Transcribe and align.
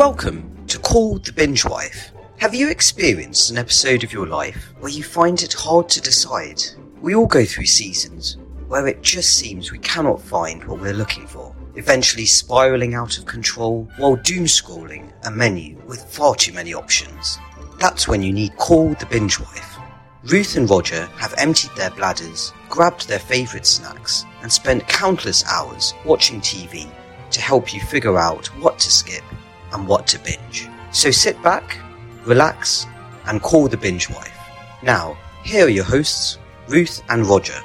Welcome 0.00 0.64
to 0.68 0.78
Call 0.78 1.18
the 1.18 1.30
Binge 1.30 1.66
Wife. 1.66 2.12
Have 2.38 2.54
you 2.54 2.70
experienced 2.70 3.50
an 3.50 3.58
episode 3.58 4.02
of 4.02 4.14
your 4.14 4.26
life 4.26 4.72
where 4.78 4.90
you 4.90 5.02
find 5.02 5.42
it 5.42 5.52
hard 5.52 5.90
to 5.90 6.00
decide? 6.00 6.62
We 7.02 7.14
all 7.14 7.26
go 7.26 7.44
through 7.44 7.66
seasons 7.66 8.38
where 8.66 8.86
it 8.86 9.02
just 9.02 9.36
seems 9.36 9.70
we 9.70 9.78
cannot 9.80 10.22
find 10.22 10.64
what 10.64 10.80
we're 10.80 10.94
looking 10.94 11.26
for, 11.26 11.54
eventually 11.74 12.24
spiraling 12.24 12.94
out 12.94 13.18
of 13.18 13.26
control 13.26 13.90
while 13.98 14.16
doom 14.16 14.44
scrolling 14.44 15.12
a 15.26 15.30
menu 15.30 15.76
with 15.86 16.02
far 16.02 16.34
too 16.34 16.54
many 16.54 16.72
options. 16.72 17.38
That's 17.78 18.08
when 18.08 18.22
you 18.22 18.32
need 18.32 18.56
Call 18.56 18.94
the 18.94 19.04
Binge 19.04 19.38
Wife. 19.38 19.76
Ruth 20.24 20.56
and 20.56 20.70
Roger 20.70 21.04
have 21.18 21.34
emptied 21.36 21.72
their 21.76 21.90
bladders, 21.90 22.54
grabbed 22.70 23.06
their 23.06 23.18
favourite 23.18 23.66
snacks, 23.66 24.24
and 24.40 24.50
spent 24.50 24.88
countless 24.88 25.44
hours 25.44 25.92
watching 26.06 26.40
TV 26.40 26.90
to 27.32 27.40
help 27.42 27.74
you 27.74 27.82
figure 27.82 28.16
out 28.16 28.46
what 28.62 28.78
to 28.78 28.90
skip 28.90 29.24
and 29.72 29.86
what 29.86 30.06
to 30.08 30.18
binge. 30.18 30.68
So 30.92 31.10
sit 31.10 31.40
back, 31.42 31.78
relax, 32.24 32.86
and 33.26 33.40
call 33.42 33.68
the 33.68 33.76
binge 33.76 34.08
wife. 34.10 34.36
Now, 34.82 35.16
here 35.44 35.66
are 35.66 35.68
your 35.68 35.84
hosts, 35.84 36.38
Ruth 36.68 37.02
and 37.08 37.26
Roger. 37.26 37.58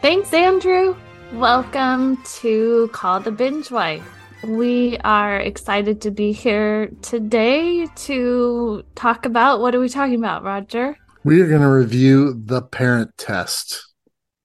Thanks, 0.00 0.32
Andrew. 0.34 0.96
Welcome 1.34 2.22
to 2.40 2.90
Call 2.92 3.20
the 3.20 3.30
Binge 3.30 3.70
Wife. 3.70 4.04
We 4.44 4.98
are 5.04 5.38
excited 5.38 6.00
to 6.02 6.10
be 6.10 6.32
here 6.32 6.90
today 7.00 7.86
to 7.86 8.82
talk 8.94 9.24
about 9.24 9.60
what 9.60 9.74
are 9.74 9.80
we 9.80 9.88
talking 9.88 10.16
about, 10.16 10.42
Roger? 10.42 10.96
We 11.24 11.40
are 11.40 11.48
going 11.48 11.60
to 11.60 11.68
review 11.68 12.34
the 12.34 12.60
parent 12.62 13.16
test. 13.16 13.86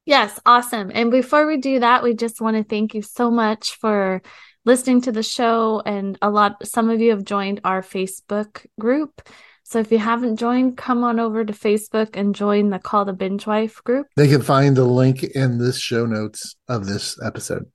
Yes, 0.05 0.39
awesome. 0.45 0.91
And 0.93 1.11
before 1.11 1.47
we 1.47 1.57
do 1.57 1.79
that, 1.79 2.03
we 2.03 2.13
just 2.13 2.39
want 2.39 2.55
to 2.55 2.63
thank 2.63 2.93
you 2.93 3.01
so 3.01 3.29
much 3.29 3.75
for 3.81 4.21
listening 4.67 4.99
to 4.99 5.13
the 5.13 5.23
show 5.23 5.81
and 5.85 6.17
a 6.21 6.29
lot 6.29 6.67
some 6.67 6.89
of 6.89 6.99
you 6.99 7.11
have 7.11 7.23
joined 7.23 7.61
our 7.63 7.81
Facebook 7.81 8.65
group. 8.77 9.27
So 9.63 9.79
if 9.79 9.91
you 9.91 9.97
haven't 9.97 10.35
joined, 10.35 10.77
come 10.77 11.05
on 11.05 11.19
over 11.19 11.43
to 11.43 11.53
Facebook 11.53 12.17
and 12.17 12.35
join 12.35 12.69
the 12.69 12.77
Call 12.77 13.05
the 13.05 13.13
Binge 13.13 13.47
Wife 13.47 13.81
group. 13.83 14.07
They 14.17 14.27
can 14.27 14.41
find 14.41 14.75
the 14.75 14.83
link 14.83 15.23
in 15.23 15.57
this 15.57 15.79
show 15.79 16.05
notes 16.05 16.55
of 16.67 16.85
this 16.85 17.17
episode. 17.23 17.65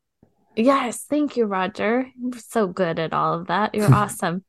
Yes, 0.54 1.04
thank 1.08 1.38
you, 1.38 1.46
Roger. 1.46 2.06
You're 2.20 2.40
so 2.40 2.66
good 2.66 2.98
at 2.98 3.14
all 3.14 3.40
of 3.40 3.46
that. 3.46 3.74
You're 3.74 3.92
awesome. 4.02 4.44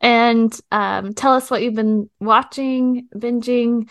And 0.00 0.56
um, 0.70 1.12
tell 1.12 1.34
us 1.34 1.50
what 1.50 1.62
you've 1.62 1.74
been 1.74 2.08
watching, 2.20 3.08
binging, 3.14 3.90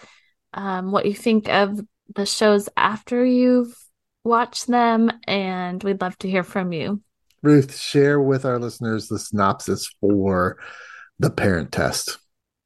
um, 0.53 0.92
what 0.92 1.05
you 1.05 1.14
think 1.14 1.50
of 1.50 1.80
the 2.16 2.25
shows 2.25 2.70
after 2.77 3.25
you've 3.25 3.75
watched 4.23 4.67
them, 4.67 5.11
and 5.27 5.83
we'd 5.83 6.02
love 6.02 6.17
to 6.20 6.30
hear 6.30 6.44
from 6.44 6.72
you. 6.72 7.02
Ruth, 7.42 7.78
share 7.78 8.20
with 8.20 8.45
our 8.45 8.59
listeners 8.59 9.08
the 9.08 9.20
synopsis 9.20 9.94
for 10.02 10.58
the 11.20 11.30
parent 11.30 11.72
test. 11.72 12.18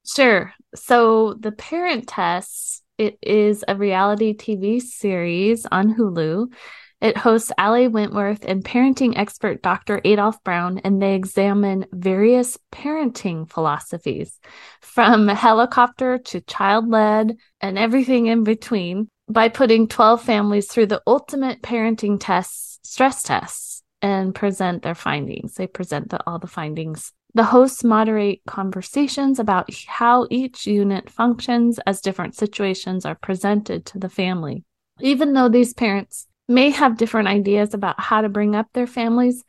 Sure. 0.06 0.52
So, 0.74 1.34
the 1.34 1.52
parent 1.52 2.08
test 2.08 2.82
it 2.98 3.18
is 3.22 3.64
a 3.66 3.74
reality 3.74 4.36
TV 4.36 4.80
series 4.80 5.66
on 5.66 5.94
Hulu. 5.94 6.52
It 7.00 7.16
hosts 7.16 7.52
Ali 7.58 7.88
Wentworth 7.88 8.44
and 8.44 8.64
parenting 8.64 9.18
expert 9.18 9.62
Dr. 9.62 10.00
Adolph 10.04 10.42
Brown, 10.44 10.78
and 10.78 11.02
they 11.02 11.14
examine 11.14 11.86
various 11.92 12.56
parenting 12.72 13.50
philosophies 13.50 14.38
from 14.80 15.28
helicopter 15.28 16.18
to 16.18 16.40
child 16.42 16.88
led 16.88 17.36
and 17.60 17.78
everything 17.78 18.26
in 18.26 18.44
between 18.44 19.08
by 19.28 19.48
putting 19.48 19.88
12 19.88 20.22
families 20.22 20.68
through 20.68 20.86
the 20.86 21.02
ultimate 21.06 21.62
parenting 21.62 22.18
tests, 22.20 22.78
stress 22.84 23.22
tests 23.22 23.73
and 24.04 24.34
present 24.34 24.82
their 24.82 24.94
findings. 24.94 25.54
They 25.54 25.66
present 25.66 26.10
the, 26.10 26.20
all 26.26 26.38
the 26.38 26.46
findings. 26.46 27.10
The 27.32 27.42
hosts 27.42 27.82
moderate 27.82 28.42
conversations 28.46 29.38
about 29.38 29.70
how 29.86 30.26
each 30.30 30.66
unit 30.66 31.08
functions 31.08 31.80
as 31.86 32.02
different 32.02 32.34
situations 32.34 33.06
are 33.06 33.14
presented 33.14 33.86
to 33.86 33.98
the 33.98 34.10
family. 34.10 34.62
Even 35.00 35.32
though 35.32 35.48
these 35.48 35.72
parents 35.72 36.26
may 36.46 36.68
have 36.68 36.98
different 36.98 37.28
ideas 37.28 37.72
about 37.72 37.98
how 37.98 38.20
to 38.20 38.28
bring 38.28 38.54
up 38.54 38.66
their 38.74 38.86
families, 38.86 39.42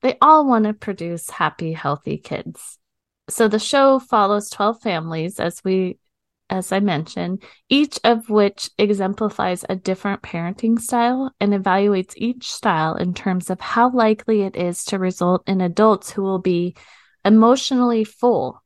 they 0.00 0.16
all 0.22 0.46
want 0.46 0.64
to 0.64 0.72
produce 0.72 1.28
happy, 1.28 1.74
healthy 1.74 2.16
kids. 2.16 2.78
So 3.28 3.46
the 3.46 3.58
show 3.58 3.98
follows 3.98 4.48
12 4.48 4.80
families, 4.80 5.38
as 5.38 5.60
we 5.62 5.98
as 6.50 6.72
I 6.72 6.80
mentioned, 6.80 7.42
each 7.68 7.98
of 8.04 8.30
which 8.30 8.70
exemplifies 8.78 9.64
a 9.68 9.76
different 9.76 10.22
parenting 10.22 10.78
style 10.80 11.32
and 11.40 11.52
evaluates 11.52 12.14
each 12.16 12.52
style 12.52 12.94
in 12.94 13.14
terms 13.14 13.50
of 13.50 13.60
how 13.60 13.90
likely 13.90 14.42
it 14.42 14.56
is 14.56 14.84
to 14.84 14.98
result 14.98 15.42
in 15.46 15.60
adults 15.60 16.10
who 16.10 16.22
will 16.22 16.38
be 16.38 16.74
emotionally 17.24 18.04
full, 18.04 18.62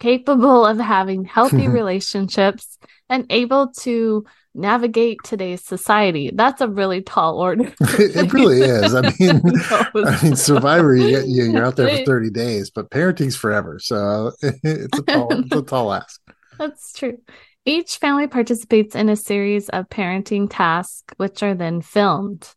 capable 0.00 0.64
of 0.64 0.78
having 0.78 1.24
healthy 1.24 1.68
relationships, 1.68 2.78
and 3.10 3.26
able 3.30 3.68
to 3.80 4.24
navigate 4.54 5.18
today's 5.24 5.64
society. 5.64 6.30
That's 6.34 6.60
a 6.60 6.68
really 6.68 7.02
tall 7.02 7.38
order. 7.38 7.72
it 7.80 8.32
really 8.32 8.60
is. 8.60 8.94
I 8.94 9.02
mean, 9.02 9.40
I 9.44 10.20
mean, 10.22 10.36
Survivor, 10.36 10.94
you 10.96 11.22
you're 11.26 11.64
out 11.64 11.76
there 11.76 11.98
for 11.98 12.04
30 12.04 12.30
days, 12.30 12.70
but 12.70 12.90
parenting's 12.90 13.36
forever. 13.36 13.78
So 13.78 14.32
it's 14.42 14.98
a 14.98 15.02
tall, 15.02 15.28
it's 15.32 15.54
a 15.54 15.62
tall 15.62 15.92
ask. 15.92 16.20
That's 16.58 16.92
true. 16.92 17.18
Each 17.64 17.98
family 17.98 18.26
participates 18.26 18.94
in 18.94 19.08
a 19.08 19.16
series 19.16 19.68
of 19.68 19.88
parenting 19.88 20.48
tasks, 20.50 21.12
which 21.16 21.42
are 21.42 21.54
then 21.54 21.82
filmed. 21.82 22.48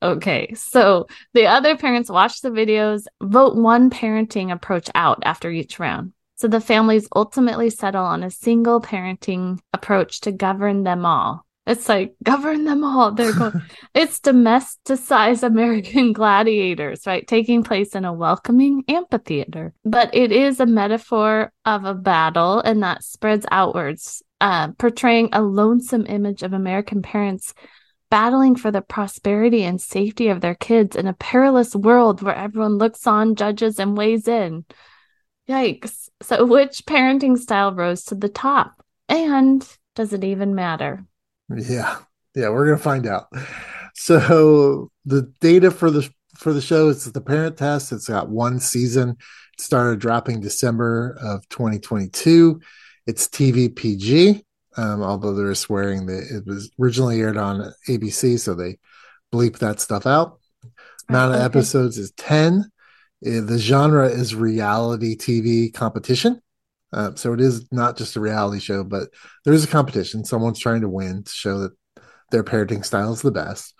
Okay, 0.00 0.54
so 0.54 1.06
the 1.34 1.46
other 1.46 1.76
parents 1.76 2.08
watch 2.08 2.40
the 2.40 2.50
videos, 2.50 3.04
vote 3.22 3.56
one 3.56 3.90
parenting 3.90 4.52
approach 4.52 4.88
out 4.94 5.18
after 5.24 5.50
each 5.50 5.78
round. 5.78 6.12
So 6.36 6.46
the 6.46 6.60
families 6.60 7.08
ultimately 7.14 7.68
settle 7.68 8.04
on 8.04 8.22
a 8.22 8.30
single 8.30 8.80
parenting 8.80 9.58
approach 9.72 10.20
to 10.20 10.32
govern 10.32 10.84
them 10.84 11.04
all. 11.04 11.44
It's 11.68 11.86
like 11.86 12.14
govern 12.22 12.64
them 12.64 12.82
all. 12.82 13.12
They're 13.12 13.34
going. 13.34 13.60
it's 13.94 14.20
domesticized 14.20 15.42
American 15.42 16.12
gladiators, 16.14 17.06
right? 17.06 17.26
Taking 17.26 17.62
place 17.62 17.94
in 17.94 18.06
a 18.06 18.12
welcoming 18.12 18.84
amphitheater. 18.88 19.74
But 19.84 20.14
it 20.14 20.32
is 20.32 20.60
a 20.60 20.66
metaphor 20.66 21.52
of 21.66 21.84
a 21.84 21.92
battle, 21.92 22.60
and 22.60 22.82
that 22.82 23.04
spreads 23.04 23.44
outwards, 23.50 24.22
uh, 24.40 24.68
portraying 24.78 25.28
a 25.34 25.42
lonesome 25.42 26.06
image 26.06 26.42
of 26.42 26.54
American 26.54 27.02
parents 27.02 27.52
battling 28.08 28.56
for 28.56 28.70
the 28.70 28.80
prosperity 28.80 29.62
and 29.62 29.78
safety 29.78 30.28
of 30.28 30.40
their 30.40 30.54
kids 30.54 30.96
in 30.96 31.06
a 31.06 31.12
perilous 31.12 31.76
world 31.76 32.22
where 32.22 32.34
everyone 32.34 32.78
looks 32.78 33.06
on, 33.06 33.34
judges, 33.34 33.78
and 33.78 33.94
weighs 33.94 34.26
in. 34.26 34.64
Yikes! 35.46 36.08
So, 36.22 36.46
which 36.46 36.86
parenting 36.86 37.36
style 37.36 37.74
rose 37.74 38.04
to 38.04 38.14
the 38.14 38.30
top? 38.30 38.82
And 39.06 39.68
does 39.94 40.14
it 40.14 40.24
even 40.24 40.54
matter? 40.54 41.04
Yeah, 41.56 41.98
yeah, 42.34 42.50
we're 42.50 42.66
gonna 42.66 42.78
find 42.78 43.06
out. 43.06 43.26
So 43.94 44.90
the 45.06 45.32
data 45.40 45.72
for 45.72 45.90
the 45.90 46.08
for 46.36 46.52
the 46.52 46.60
show 46.60 46.88
is 46.88 47.10
the 47.10 47.20
parent 47.20 47.56
test. 47.56 47.90
It's 47.90 48.08
got 48.08 48.28
one 48.28 48.60
season. 48.60 49.10
It 49.10 49.60
started 49.60 49.98
dropping 49.98 50.40
December 50.40 51.18
of 51.20 51.48
2022. 51.48 52.60
It's 53.08 53.26
TV 53.26 53.74
PG, 53.74 54.44
um, 54.76 55.02
although 55.02 55.34
they're 55.34 55.54
swearing 55.56 56.06
that 56.06 56.28
it 56.30 56.46
was 56.46 56.70
originally 56.80 57.20
aired 57.20 57.36
on 57.36 57.72
ABC, 57.88 58.38
so 58.38 58.54
they 58.54 58.78
bleep 59.32 59.58
that 59.58 59.80
stuff 59.80 60.06
out. 60.06 60.38
Amount 61.08 61.34
of 61.34 61.40
okay. 61.40 61.44
episodes 61.44 61.98
is 61.98 62.12
10. 62.12 62.70
Uh, 63.26 63.40
the 63.40 63.58
genre 63.58 64.06
is 64.06 64.34
reality 64.34 65.16
TV 65.16 65.72
competition. 65.72 66.40
Uh, 66.92 67.14
so 67.14 67.32
it 67.32 67.40
is 67.40 67.70
not 67.70 67.96
just 67.96 68.16
a 68.16 68.20
reality 68.20 68.60
show, 68.60 68.82
but 68.82 69.08
there 69.44 69.54
is 69.54 69.64
a 69.64 69.68
competition. 69.68 70.24
Someone's 70.24 70.58
trying 70.58 70.80
to 70.80 70.88
win 70.88 71.22
to 71.22 71.30
show 71.30 71.58
that 71.60 71.72
their 72.30 72.44
parenting 72.44 72.84
style 72.84 73.12
is 73.12 73.22
the 73.22 73.30
best. 73.30 73.74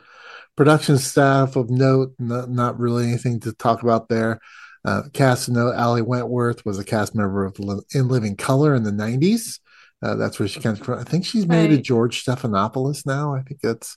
Production 0.56 0.98
staff 0.98 1.56
of 1.56 1.70
note, 1.70 2.12
not, 2.18 2.50
not 2.50 2.78
really 2.78 3.06
anything 3.06 3.40
to 3.40 3.52
talk 3.52 3.82
about 3.82 4.08
there. 4.08 4.40
Uh, 4.84 5.02
cast 5.12 5.48
note, 5.48 5.74
Ali 5.74 6.02
Wentworth 6.02 6.64
was 6.64 6.78
a 6.78 6.84
cast 6.84 7.14
member 7.14 7.44
of 7.44 7.56
In 7.94 8.08
Living 8.08 8.36
Color 8.36 8.74
in 8.74 8.82
the 8.82 8.90
90s. 8.90 9.60
Uh, 10.02 10.14
that's 10.14 10.38
where 10.38 10.48
she 10.48 10.60
comes 10.60 10.78
from. 10.78 10.98
I 10.98 11.04
think 11.04 11.24
she's 11.24 11.46
married 11.46 11.70
right. 11.70 11.76
to 11.76 11.82
George 11.82 12.24
Stephanopoulos 12.24 13.04
now. 13.04 13.34
I 13.34 13.42
think 13.42 13.60
that's 13.60 13.96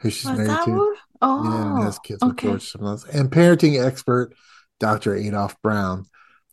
who 0.00 0.10
she's 0.10 0.28
was 0.28 0.38
married 0.38 0.64
to. 0.64 0.96
Oh, 1.22 1.44
yeah, 1.44 1.84
has 1.84 1.98
kids 1.98 2.22
okay. 2.22 2.48
with 2.48 2.62
George 2.62 2.72
Stephanopoulos. 2.72 3.08
And 3.14 3.30
parenting 3.30 3.84
expert, 3.84 4.34
Dr. 4.80 5.14
Adolph 5.14 5.60
Brown 5.62 6.06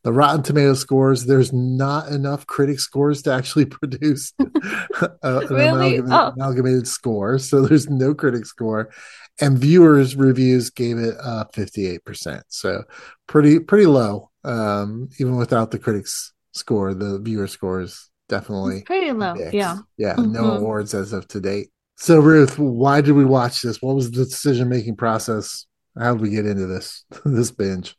the 0.03 0.11
Rotten 0.11 0.41
Tomato 0.41 0.73
scores, 0.73 1.25
there's 1.25 1.53
not 1.53 2.09
enough 2.09 2.47
critic 2.47 2.79
scores 2.79 3.21
to 3.23 3.33
actually 3.33 3.65
produce 3.79 4.33
a, 4.39 5.45
really? 5.49 5.97
an 5.97 6.05
amalgamated, 6.05 6.05
oh. 6.11 6.33
amalgamated, 6.35 6.87
score. 6.87 7.37
So 7.37 7.61
there's 7.61 7.89
no 7.89 8.13
critic 8.13 8.45
score. 8.45 8.91
And 9.39 9.57
viewers' 9.57 10.15
reviews 10.15 10.69
gave 10.69 10.97
it 10.97 11.15
uh, 11.21 11.45
58%. 11.53 12.41
So 12.47 12.83
pretty 13.27 13.59
pretty 13.59 13.85
low. 13.85 14.29
Um, 14.43 15.09
even 15.19 15.37
without 15.37 15.71
the 15.71 15.79
critics 15.79 16.33
score, 16.53 16.93
the 16.93 17.19
viewer 17.19 17.47
score 17.47 17.81
is 17.81 18.09
definitely 18.27 18.77
it's 18.77 18.85
pretty 18.85 19.11
low. 19.11 19.35
Mixed. 19.35 19.53
Yeah. 19.53 19.77
Yeah. 19.97 20.15
Mm-hmm. 20.15 20.33
No 20.33 20.51
awards 20.57 20.93
as 20.93 21.13
of 21.13 21.27
to 21.29 21.39
date. 21.39 21.69
So 21.97 22.19
Ruth, 22.19 22.57
why 22.57 23.01
did 23.01 23.11
we 23.11 23.25
watch 23.25 23.61
this? 23.61 23.81
What 23.81 23.95
was 23.95 24.09
the 24.09 24.25
decision 24.25 24.69
making 24.69 24.95
process? 24.95 25.67
How 25.97 26.13
did 26.13 26.21
we 26.21 26.29
get 26.29 26.45
into 26.45 26.65
this 26.67 27.05
this 27.25 27.51
binge? 27.51 27.95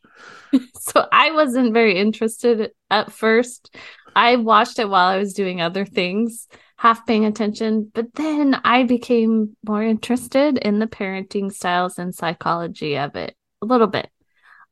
so 0.80 1.06
I 1.10 1.32
wasn't 1.32 1.72
very 1.72 1.98
interested 1.98 2.72
at 2.90 3.12
first. 3.12 3.74
I 4.14 4.36
watched 4.36 4.78
it 4.78 4.88
while 4.88 5.08
I 5.08 5.18
was 5.18 5.32
doing 5.32 5.60
other 5.60 5.84
things, 5.86 6.48
half 6.76 7.06
paying 7.06 7.24
attention, 7.24 7.90
but 7.94 8.14
then 8.14 8.60
I 8.64 8.82
became 8.84 9.56
more 9.66 9.82
interested 9.82 10.58
in 10.58 10.78
the 10.78 10.86
parenting 10.86 11.52
styles 11.52 11.98
and 11.98 12.14
psychology 12.14 12.98
of 12.98 13.16
it 13.16 13.34
a 13.62 13.66
little 13.66 13.86
bit. 13.86 14.10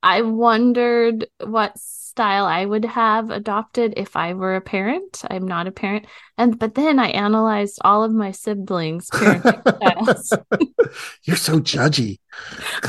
I 0.02 0.22
wondered 0.22 1.26
what 1.44 1.78
style 1.78 2.44
I 2.46 2.64
would 2.64 2.84
have 2.84 3.30
adopted 3.30 3.94
if 3.96 4.16
I 4.16 4.34
were 4.34 4.56
a 4.56 4.60
parent. 4.60 5.22
I'm 5.30 5.46
not 5.46 5.66
a 5.66 5.72
parent. 5.72 6.06
And 6.38 6.58
but 6.58 6.74
then 6.74 6.98
I 6.98 7.08
analyzed 7.08 7.78
all 7.84 8.02
of 8.02 8.12
my 8.12 8.30
siblings' 8.32 9.10
parenting. 9.10 9.62
You're 11.24 11.36
so 11.36 11.60
judgy. 11.60 12.18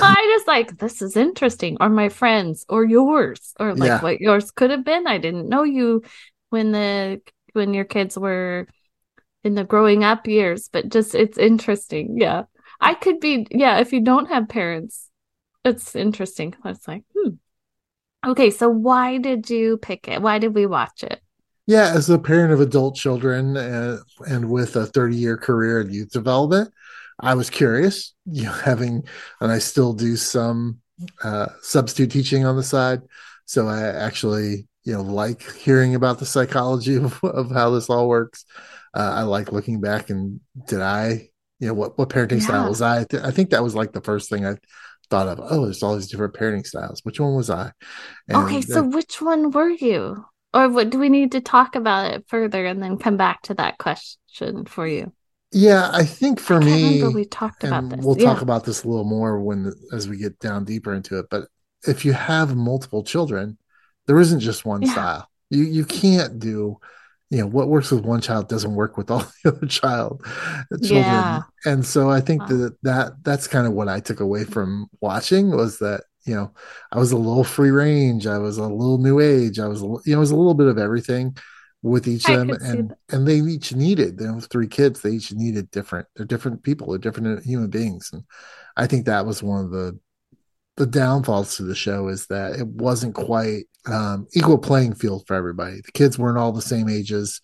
I 0.02 0.34
just 0.36 0.48
like 0.48 0.78
this 0.78 1.02
is 1.02 1.18
interesting, 1.18 1.78
or 1.80 1.90
my 1.90 2.10
friends, 2.10 2.66
or 2.70 2.84
yours, 2.86 3.54
or 3.60 3.76
like 3.76 3.88
Yeah. 3.88 4.02
what 4.02 4.22
yours 4.22 4.52
could 4.52 4.72
have 4.72 4.84
been. 4.86 5.08
I 5.08 5.18
didn't 5.18 5.50
know 5.50 5.64
you 5.64 6.04
when 6.50 6.72
the 6.72 7.22
when 7.54 7.74
your 7.74 7.86
kids 7.86 8.18
were 8.18 8.68
in 9.44 9.56
the 9.56 9.64
growing 9.64 10.04
up 10.04 10.28
years, 10.28 10.70
but 10.72 10.90
just 10.90 11.16
it's 11.16 11.38
interesting. 11.38 12.18
Yeah. 12.20 12.44
I 12.80 12.96
could 12.96 13.20
be 13.20 13.48
yeah, 13.52 13.80
if 13.80 13.94
you 13.94 14.02
don't 14.02 14.28
have 14.30 14.50
parents, 14.50 15.11
it's 15.64 15.96
interesting. 15.96 16.56
It's 16.66 16.88
like, 16.88 17.04
hmm. 17.16 17.36
Okay, 18.26 18.52
so 18.52 18.70
why 18.70 19.18
did 19.18 19.50
you 19.50 19.78
pick 19.78 20.08
it? 20.08 20.22
Why 20.22 20.38
did 20.38 20.54
we 20.54 20.66
watch 20.66 21.04
it? 21.04 21.22
Yeah, 21.66 21.92
as 21.96 22.10
a 22.10 22.20
parent 22.20 22.54
of 22.54 22.60
adult 22.60 22.96
children 22.96 23.56
and, 23.58 24.00
and 24.28 24.50
with 24.50 24.76
a 24.76 24.86
30 24.86 25.16
year 25.16 25.38
career 25.38 25.82
in 25.82 25.92
youth 25.92 26.12
development, 26.12 26.72
I 27.20 27.36
was 27.36 27.50
curious, 27.50 28.14
you 28.26 28.44
know, 28.44 28.52
having, 28.52 29.04
and 29.40 29.52
I 29.52 29.60
still 29.60 29.94
do 29.94 30.16
some 30.16 30.80
uh, 31.24 31.48
substitute 31.62 32.12
teaching 32.12 32.46
on 32.46 32.58
the 32.58 32.64
side. 32.64 33.02
So 33.46 33.68
I 33.68 33.84
actually, 33.84 34.68
you 34.84 34.94
know, 34.94 35.02
like 35.02 35.50
hearing 35.54 35.96
about 35.96 36.20
the 36.20 36.26
psychology 36.26 36.96
of, 37.04 37.24
of 37.24 37.52
how 37.52 37.72
this 37.72 37.90
all 37.90 38.08
works. 38.08 38.46
Uh, 38.94 39.14
I 39.16 39.22
like 39.24 39.52
looking 39.52 39.80
back 39.80 40.10
and 40.10 40.42
did 40.68 40.82
I, 40.82 41.30
you 41.60 41.68
know, 41.68 41.74
what, 41.74 41.98
what 41.98 42.10
parenting 42.10 42.42
style 42.42 42.68
was 42.68 42.82
I? 42.82 43.06
I 43.24 43.32
think 43.32 43.52
that 43.52 43.64
was 43.64 43.76
like 43.76 43.94
the 43.94 44.02
first 44.02 44.30
thing 44.30 44.46
I 44.46 44.56
thought 45.12 45.28
of. 45.28 45.40
Oh, 45.44 45.66
there's 45.66 45.84
all 45.84 45.96
these 45.96 46.10
different 46.10 46.34
parenting 46.34 46.66
styles. 46.66 47.02
Which 47.04 47.20
one 47.20 47.36
was 47.36 47.52
I? 47.52 47.72
And 48.30 48.38
Okay, 48.38 48.62
so 48.62 48.84
which 48.84 49.22
one 49.22 49.52
were 49.52 49.70
you? 49.70 50.26
Or 50.54 50.70
what 50.70 50.90
do 50.90 51.00
we 51.00 51.10
need 51.10 51.32
to 51.34 51.42
talk 51.42 51.76
about 51.76 52.12
it 52.14 52.26
further 52.28 52.66
and 52.66 52.82
then 52.82 52.98
come 52.98 53.18
back 53.18 53.44
to 53.44 53.54
that 53.56 53.78
question 53.78 54.66
for 54.66 54.88
you? 54.88 55.14
Yeah, 55.54 55.90
I 55.94 56.06
think 56.06 56.40
for 56.40 56.58
I 56.62 56.66
me, 56.66 57.04
we 57.04 57.26
talked 57.26 57.64
about 57.64 57.90
this 57.90 58.06
we'll 58.06 58.16
Yeah. 58.16 58.34
talk 58.34 58.42
about 58.42 58.64
this 58.66 58.84
a 58.84 58.88
little 58.88 59.04
more 59.06 59.40
when 59.42 59.74
as 59.92 60.08
we 60.08 60.18
get 60.18 60.40
down 60.40 60.64
deeper 60.66 60.94
into 60.94 61.20
it. 61.20 61.28
But 61.30 61.48
if 61.86 62.06
you 62.06 62.14
have 62.14 62.56
multiple 62.56 63.04
children, 63.04 63.58
there 64.08 64.20
isn't 64.20 64.40
just 64.40 64.66
one 64.66 64.82
Yeah. 64.82 64.92
style. 64.94 65.28
You 65.50 65.64
you 65.64 65.86
can't 65.86 66.40
do, 66.40 66.78
you 67.32 67.40
know, 67.40 67.48
what 67.48 67.70
works 67.70 67.92
with 67.92 68.06
one 68.06 68.22
child 68.22 68.50
doesn't 68.50 68.76
work 68.76 68.98
with 68.98 69.12
all 69.12 69.26
the 69.46 69.52
other 69.54 69.68
child 69.68 70.24
uh, 70.28 70.78
children. 70.84 71.26
Yeah. 71.26 71.44
And 71.66 71.86
so 71.86 72.12
I 72.12 72.22
think 72.22 72.42
Wow. 72.42 72.48
that 72.48 72.78
that 72.84 73.14
that's 73.24 73.48
kind 73.48 73.68
of 73.68 73.74
what 73.74 73.90
I 73.90 74.02
took 74.02 74.20
away 74.22 74.46
from 74.46 74.88
watching 75.02 75.52
was 75.52 75.80
that 75.80 76.04
you 76.26 76.36
know 76.36 76.54
I 76.92 77.00
was 77.00 77.14
a 77.14 77.18
little 77.18 77.46
free 77.46 77.72
range, 77.72 78.28
I 78.28 78.40
was 78.40 78.60
a 78.60 78.64
little 78.68 79.00
new 79.00 79.20
age, 79.22 79.60
I 79.60 79.68
was 79.68 79.82
a 79.82 79.86
you 79.86 80.02
know 80.08 80.18
it 80.18 80.20
was 80.20 80.32
a 80.32 80.38
little 80.38 80.56
bit 80.56 80.68
of 80.68 80.78
everything 80.80 81.38
with 81.84 82.08
each 82.08 82.30
I 82.30 82.34
of 82.34 82.48
them 82.50 82.52
and 82.62 82.96
and 83.12 83.28
they 83.28 83.38
each 83.40 83.74
needed 83.74 84.20
have 84.22 84.46
three 84.46 84.68
kids 84.68 85.02
they 85.02 85.12
each 85.12 85.34
needed 85.34 85.72
different 85.72 86.08
they're 86.16 86.26
different 86.28 86.62
people 86.64 86.90
they're 86.90 87.00
different 87.00 87.40
uh, 87.40 87.42
human 87.42 87.72
beings 87.72 88.12
and 88.14 88.24
i 88.78 88.86
think 88.86 89.06
that 89.06 89.26
was 89.26 89.42
one 89.42 89.66
of 89.66 89.72
the 89.72 90.00
the 90.78 90.86
downfalls 90.86 91.58
to 91.58 91.64
the 91.64 91.76
show 91.76 92.08
is 92.08 92.28
that 92.28 92.60
it 92.60 92.68
wasn't 92.68 93.14
quite 93.14 93.66
um, 93.88 94.28
equal 94.34 94.58
playing 94.58 94.94
field 94.94 95.24
for 95.28 95.36
everybody 95.36 95.82
the 95.86 95.92
kids 95.92 96.18
weren't 96.18 96.38
all 96.38 96.52
the 96.52 96.62
same 96.62 96.88
ages 96.90 97.42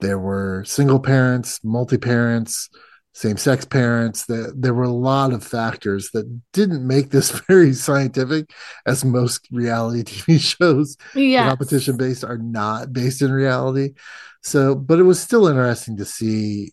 there 0.00 0.18
were 0.18 0.64
single 0.64 1.00
parents 1.00 1.60
multi 1.64 1.98
parents 1.98 2.68
same 3.12 3.36
sex 3.36 3.64
parents 3.64 4.26
that 4.26 4.54
there 4.56 4.72
were 4.72 4.84
a 4.84 4.88
lot 4.88 5.32
of 5.32 5.42
factors 5.44 6.10
that 6.12 6.40
didn't 6.52 6.86
make 6.86 7.10
this 7.10 7.30
very 7.48 7.72
scientific 7.72 8.50
as 8.86 9.04
most 9.04 9.48
reality 9.50 10.02
tv 10.04 10.40
shows 10.40 10.96
Yes. 11.14 11.48
competition 11.48 11.96
based 11.96 12.24
are 12.24 12.38
not 12.38 12.92
based 12.92 13.20
in 13.22 13.32
reality. 13.32 13.94
So, 14.42 14.74
but 14.74 14.98
it 14.98 15.02
was 15.02 15.20
still 15.20 15.48
interesting 15.48 15.96
to 15.98 16.04
see 16.04 16.72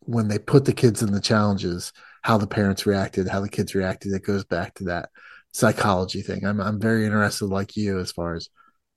when 0.00 0.28
they 0.28 0.38
put 0.38 0.64
the 0.64 0.72
kids 0.72 1.02
in 1.02 1.12
the 1.12 1.20
challenges, 1.20 1.92
how 2.22 2.38
the 2.38 2.46
parents 2.46 2.86
reacted, 2.86 3.28
how 3.28 3.40
the 3.40 3.48
kids 3.48 3.74
reacted. 3.74 4.12
It 4.12 4.24
goes 4.24 4.44
back 4.44 4.74
to 4.74 4.84
that 4.84 5.10
psychology 5.54 6.22
thing. 6.22 6.46
I'm 6.46 6.60
I'm 6.60 6.80
very 6.80 7.06
interested, 7.06 7.46
like 7.46 7.76
you, 7.76 8.00
as 8.00 8.12
far 8.12 8.36
as 8.36 8.50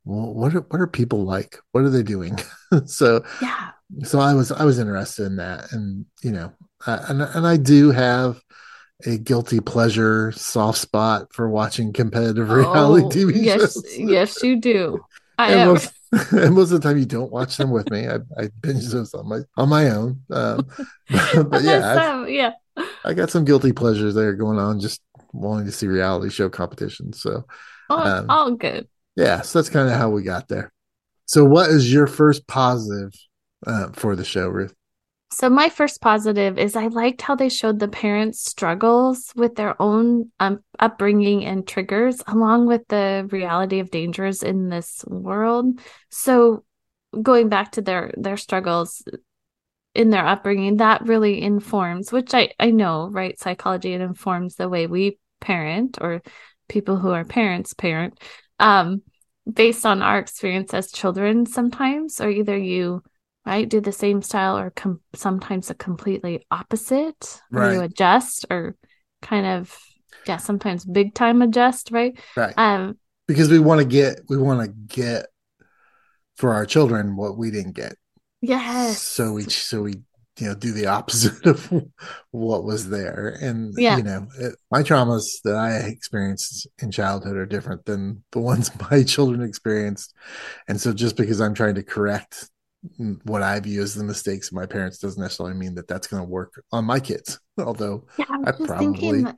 well, 0.05 0.33
what 0.33 0.55
are 0.55 0.61
what 0.61 0.81
are 0.81 0.87
people 0.87 1.25
like? 1.25 1.59
What 1.73 1.85
are 1.85 1.91
they 1.91 2.03
doing? 2.03 2.39
so, 2.87 3.23
Yeah. 3.39 3.71
so 4.03 4.19
I 4.19 4.33
was 4.33 4.51
I 4.51 4.65
was 4.65 4.79
interested 4.79 5.25
in 5.25 5.37
that, 5.37 5.71
and 5.71 6.05
you 6.23 6.31
know, 6.31 6.53
uh, 6.85 7.05
and 7.09 7.21
and 7.21 7.47
I 7.47 7.57
do 7.57 7.91
have 7.91 8.41
a 9.05 9.17
guilty 9.17 9.59
pleasure 9.59 10.31
soft 10.33 10.79
spot 10.79 11.33
for 11.33 11.49
watching 11.49 11.93
competitive 11.93 12.49
reality 12.49 13.05
Oh, 13.05 13.09
TV 13.09 13.43
yes, 13.43 13.73
shows. 13.73 13.83
yes, 13.97 14.43
you 14.43 14.59
do. 14.59 15.05
I 15.37 15.51
and 15.51 15.59
am. 15.61 15.67
most, 15.69 15.93
and 16.31 16.55
most 16.55 16.71
of 16.71 16.81
the 16.81 16.87
time 16.87 16.97
you 16.97 17.05
don't 17.05 17.31
watch 17.31 17.57
them 17.57 17.69
with 17.71 17.89
me. 17.91 18.07
I, 18.07 18.17
I 18.37 18.49
binge 18.61 18.87
those 18.87 19.13
on 19.13 19.29
my 19.29 19.39
on 19.55 19.69
my 19.69 19.89
own. 19.89 20.21
Um, 20.31 20.67
but, 21.09 21.49
but 21.49 21.63
yeah, 21.63 22.25
yeah. 22.25 22.53
I 23.03 23.13
got 23.13 23.29
some 23.29 23.45
guilty 23.45 23.71
pleasures 23.71 24.15
there 24.15 24.33
going 24.33 24.59
on, 24.59 24.79
just 24.79 25.01
wanting 25.37 25.65
to 25.67 25.71
see 25.71 25.87
reality 25.87 26.29
show 26.29 26.49
competitions. 26.49 27.21
So 27.21 27.45
All, 27.89 28.07
Um, 28.07 28.25
all 28.29 28.51
good. 28.55 28.87
yeah, 29.15 29.41
so 29.41 29.59
that's 29.59 29.69
kind 29.69 29.87
of 29.89 29.95
how 29.95 30.09
we 30.09 30.23
got 30.23 30.47
there. 30.47 30.71
So 31.25 31.43
what 31.43 31.69
is 31.69 31.91
your 31.91 32.07
first 32.07 32.47
positive 32.47 33.11
uh, 33.65 33.89
for 33.93 34.15
the 34.15 34.23
show, 34.23 34.47
Ruth? 34.47 34.73
So 35.31 35.49
my 35.49 35.67
first 35.67 35.99
positive 35.99 36.57
is 36.57 36.75
I 36.75 36.87
liked 36.87 37.21
how 37.21 37.35
they 37.35 37.49
showed 37.49 37.79
the 37.79 37.89
parents' 37.89 38.39
struggles 38.45 39.33
with 39.35 39.55
their 39.55 39.79
own 39.81 40.31
um, 40.39 40.59
upbringing 40.79 41.43
and 41.45 41.67
triggers, 41.67 42.21
along 42.27 42.67
with 42.67 42.87
the 42.87 43.27
reality 43.29 43.79
of 43.79 43.91
dangers 43.91 44.41
in 44.41 44.69
this 44.69 45.03
world. 45.05 45.79
So 46.09 46.63
going 47.21 47.49
back 47.49 47.73
to 47.73 47.81
their 47.81 48.13
their 48.15 48.37
struggles 48.37 49.03
in 49.93 50.11
their 50.11 50.25
upbringing, 50.25 50.77
that 50.77 51.05
really 51.05 51.41
informs, 51.41 52.11
which 52.11 52.33
I 52.33 52.51
I 52.57 52.71
know, 52.71 53.09
right? 53.11 53.37
Psychology 53.37 53.93
it 53.93 54.01
informs 54.01 54.55
the 54.55 54.69
way 54.69 54.87
we 54.87 55.19
parent 55.39 55.97
or 56.01 56.21
people 56.69 56.97
who 56.97 57.11
are 57.11 57.25
parents 57.25 57.73
parent, 57.73 58.19
um, 58.59 59.01
based 59.51 59.85
on 59.85 60.01
our 60.01 60.19
experience 60.19 60.73
as 60.73 60.91
children. 60.91 61.45
Sometimes, 61.45 62.19
or 62.19 62.29
either 62.29 62.57
you 62.57 63.01
right? 63.47 63.69
Do 63.69 63.79
the 63.79 63.93
same 63.93 64.21
style 64.21 64.57
or 64.57 64.71
com- 64.71 64.99
sometimes 65.15 65.69
a 65.69 65.73
completely 65.73 66.45
opposite, 66.51 67.41
or 67.53 67.71
you 67.71 67.81
adjust 67.81 68.45
or 68.51 68.75
kind 69.21 69.45
of, 69.45 69.79
yeah, 70.27 70.35
sometimes 70.35 70.83
big 70.83 71.13
time 71.13 71.41
adjust, 71.41 71.89
right? 71.91 72.19
Right. 72.35 72.53
Um, 72.57 72.97
Because 73.25 73.49
we 73.49 73.59
want 73.59 73.79
to 73.79 73.87
get 73.87 74.19
we 74.27 74.37
want 74.37 74.65
to 74.65 74.67
get 74.93 75.27
for 76.35 76.53
our 76.53 76.65
children 76.65 77.15
what 77.15 77.37
we 77.37 77.49
didn't 77.49 77.71
get. 77.71 77.95
yes. 78.41 79.01
So 79.01 79.33
we 79.33 79.43
so 79.43 79.83
we 79.83 79.93
you 80.39 80.47
know 80.47 80.55
do 80.55 80.71
the 80.71 80.87
opposite 80.87 81.45
of 81.45 81.71
what 82.31 82.63
was 82.63 82.89
there, 82.89 83.37
and 83.41 83.73
Yeah. 83.75 83.97
you 83.97 84.03
know 84.03 84.27
it, 84.39 84.55
my 84.71 84.83
traumas 84.83 85.41
that 85.43 85.55
I 85.55 85.77
experienced 85.79 86.67
in 86.79 86.91
childhood 86.91 87.37
are 87.37 87.45
different 87.45 87.85
than 87.85 88.23
the 88.31 88.39
ones 88.39 88.71
my 88.91 89.03
children 89.03 89.41
experienced, 89.43 90.13
and 90.67 90.79
so 90.79 90.93
just 90.93 91.17
because 91.17 91.41
I'm 91.41 91.53
trying 91.53 91.75
to 91.75 91.83
correct 91.83 92.49
what 93.23 93.41
I 93.43 93.59
view 93.59 93.81
as 93.81 93.95
the 93.95 94.03
mistakes 94.03 94.47
of 94.49 94.53
my 94.53 94.65
parents 94.65 94.99
doesn't 94.99 95.21
necessarily 95.21 95.55
mean 95.55 95.75
that 95.75 95.87
that's 95.87 96.07
going 96.07 96.23
to 96.23 96.29
work 96.29 96.53
on 96.71 96.85
my 96.85 96.99
kids. 96.99 97.39
Although 97.59 98.05
yeah, 98.17 98.25
I 98.29 98.45
I 98.45 98.51
probably 98.51 99.25
thinking, 99.25 99.37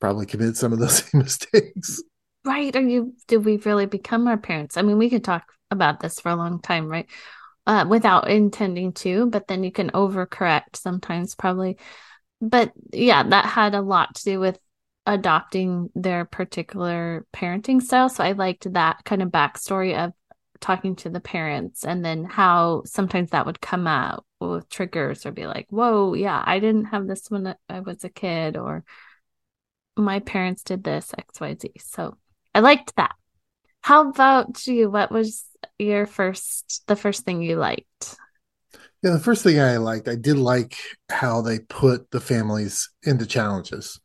probably 0.00 0.26
committed 0.26 0.56
some 0.56 0.72
of 0.72 0.78
those 0.78 1.04
same 1.04 1.22
mistakes. 1.22 2.02
right? 2.44 2.74
Are 2.76 2.80
you, 2.82 3.14
did 3.28 3.44
we 3.44 3.56
really 3.58 3.86
become 3.86 4.26
our 4.26 4.36
parents? 4.36 4.76
I 4.76 4.82
mean, 4.82 4.98
we 4.98 5.10
could 5.10 5.24
talk 5.24 5.52
about 5.70 6.00
this 6.00 6.20
for 6.20 6.30
a 6.30 6.36
long 6.36 6.60
time, 6.60 6.86
right? 6.88 7.06
Uh, 7.66 7.84
without 7.88 8.30
intending 8.30 8.92
to, 8.92 9.26
but 9.26 9.48
then 9.48 9.64
you 9.64 9.72
can 9.72 9.90
overcorrect 9.90 10.76
sometimes, 10.76 11.34
probably. 11.34 11.76
But 12.40 12.72
yeah, 12.92 13.24
that 13.24 13.44
had 13.44 13.74
a 13.74 13.80
lot 13.80 14.14
to 14.14 14.24
do 14.24 14.38
with 14.38 14.56
adopting 15.04 15.90
their 15.94 16.24
particular 16.24 17.26
parenting 17.32 17.82
style. 17.82 18.08
So 18.08 18.22
I 18.22 18.32
liked 18.32 18.72
that 18.72 19.04
kind 19.04 19.20
of 19.20 19.30
backstory 19.30 19.96
of 19.96 20.12
talking 20.60 20.96
to 20.96 21.10
the 21.10 21.20
parents 21.20 21.84
and 21.84 22.04
then 22.04 22.24
how 22.24 22.82
sometimes 22.84 23.30
that 23.30 23.46
would 23.46 23.60
come 23.60 23.86
out 23.86 24.24
with 24.40 24.68
triggers 24.68 25.26
or 25.26 25.32
be 25.32 25.46
like, 25.46 25.66
whoa, 25.70 26.14
yeah, 26.14 26.42
I 26.44 26.58
didn't 26.58 26.86
have 26.86 27.06
this 27.06 27.30
when 27.30 27.54
I 27.68 27.80
was 27.80 28.04
a 28.04 28.08
kid, 28.08 28.56
or 28.56 28.84
my 29.96 30.20
parents 30.20 30.62
did 30.62 30.84
this, 30.84 31.12
XYZ. 31.18 31.80
So 31.80 32.16
I 32.54 32.60
liked 32.60 32.94
that. 32.96 33.14
How 33.86 34.10
about 34.10 34.66
you? 34.66 34.90
What 34.90 35.12
was 35.12 35.44
your 35.78 36.06
first, 36.06 36.82
the 36.88 36.96
first 36.96 37.24
thing 37.24 37.40
you 37.40 37.54
liked? 37.54 38.16
Yeah, 39.00 39.12
the 39.12 39.20
first 39.20 39.44
thing 39.44 39.60
I 39.60 39.76
liked, 39.76 40.08
I 40.08 40.16
did 40.16 40.38
like 40.38 40.76
how 41.08 41.40
they 41.40 41.60
put 41.60 42.10
the 42.10 42.18
families 42.18 42.90
into 43.04 43.26
challenges. 43.26 44.00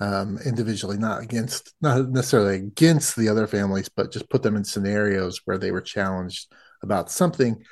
um, 0.00 0.38
individually, 0.44 0.96
not 0.96 1.22
against, 1.22 1.74
not 1.80 2.08
necessarily 2.10 2.56
against 2.56 3.16
the 3.16 3.28
other 3.28 3.46
families, 3.46 3.88
but 3.88 4.12
just 4.12 4.30
put 4.30 4.42
them 4.42 4.56
in 4.56 4.64
scenarios 4.64 5.40
where 5.44 5.58
they 5.58 5.72
were 5.72 5.80
challenged 5.80 6.52
about 6.82 7.10
something. 7.10 7.62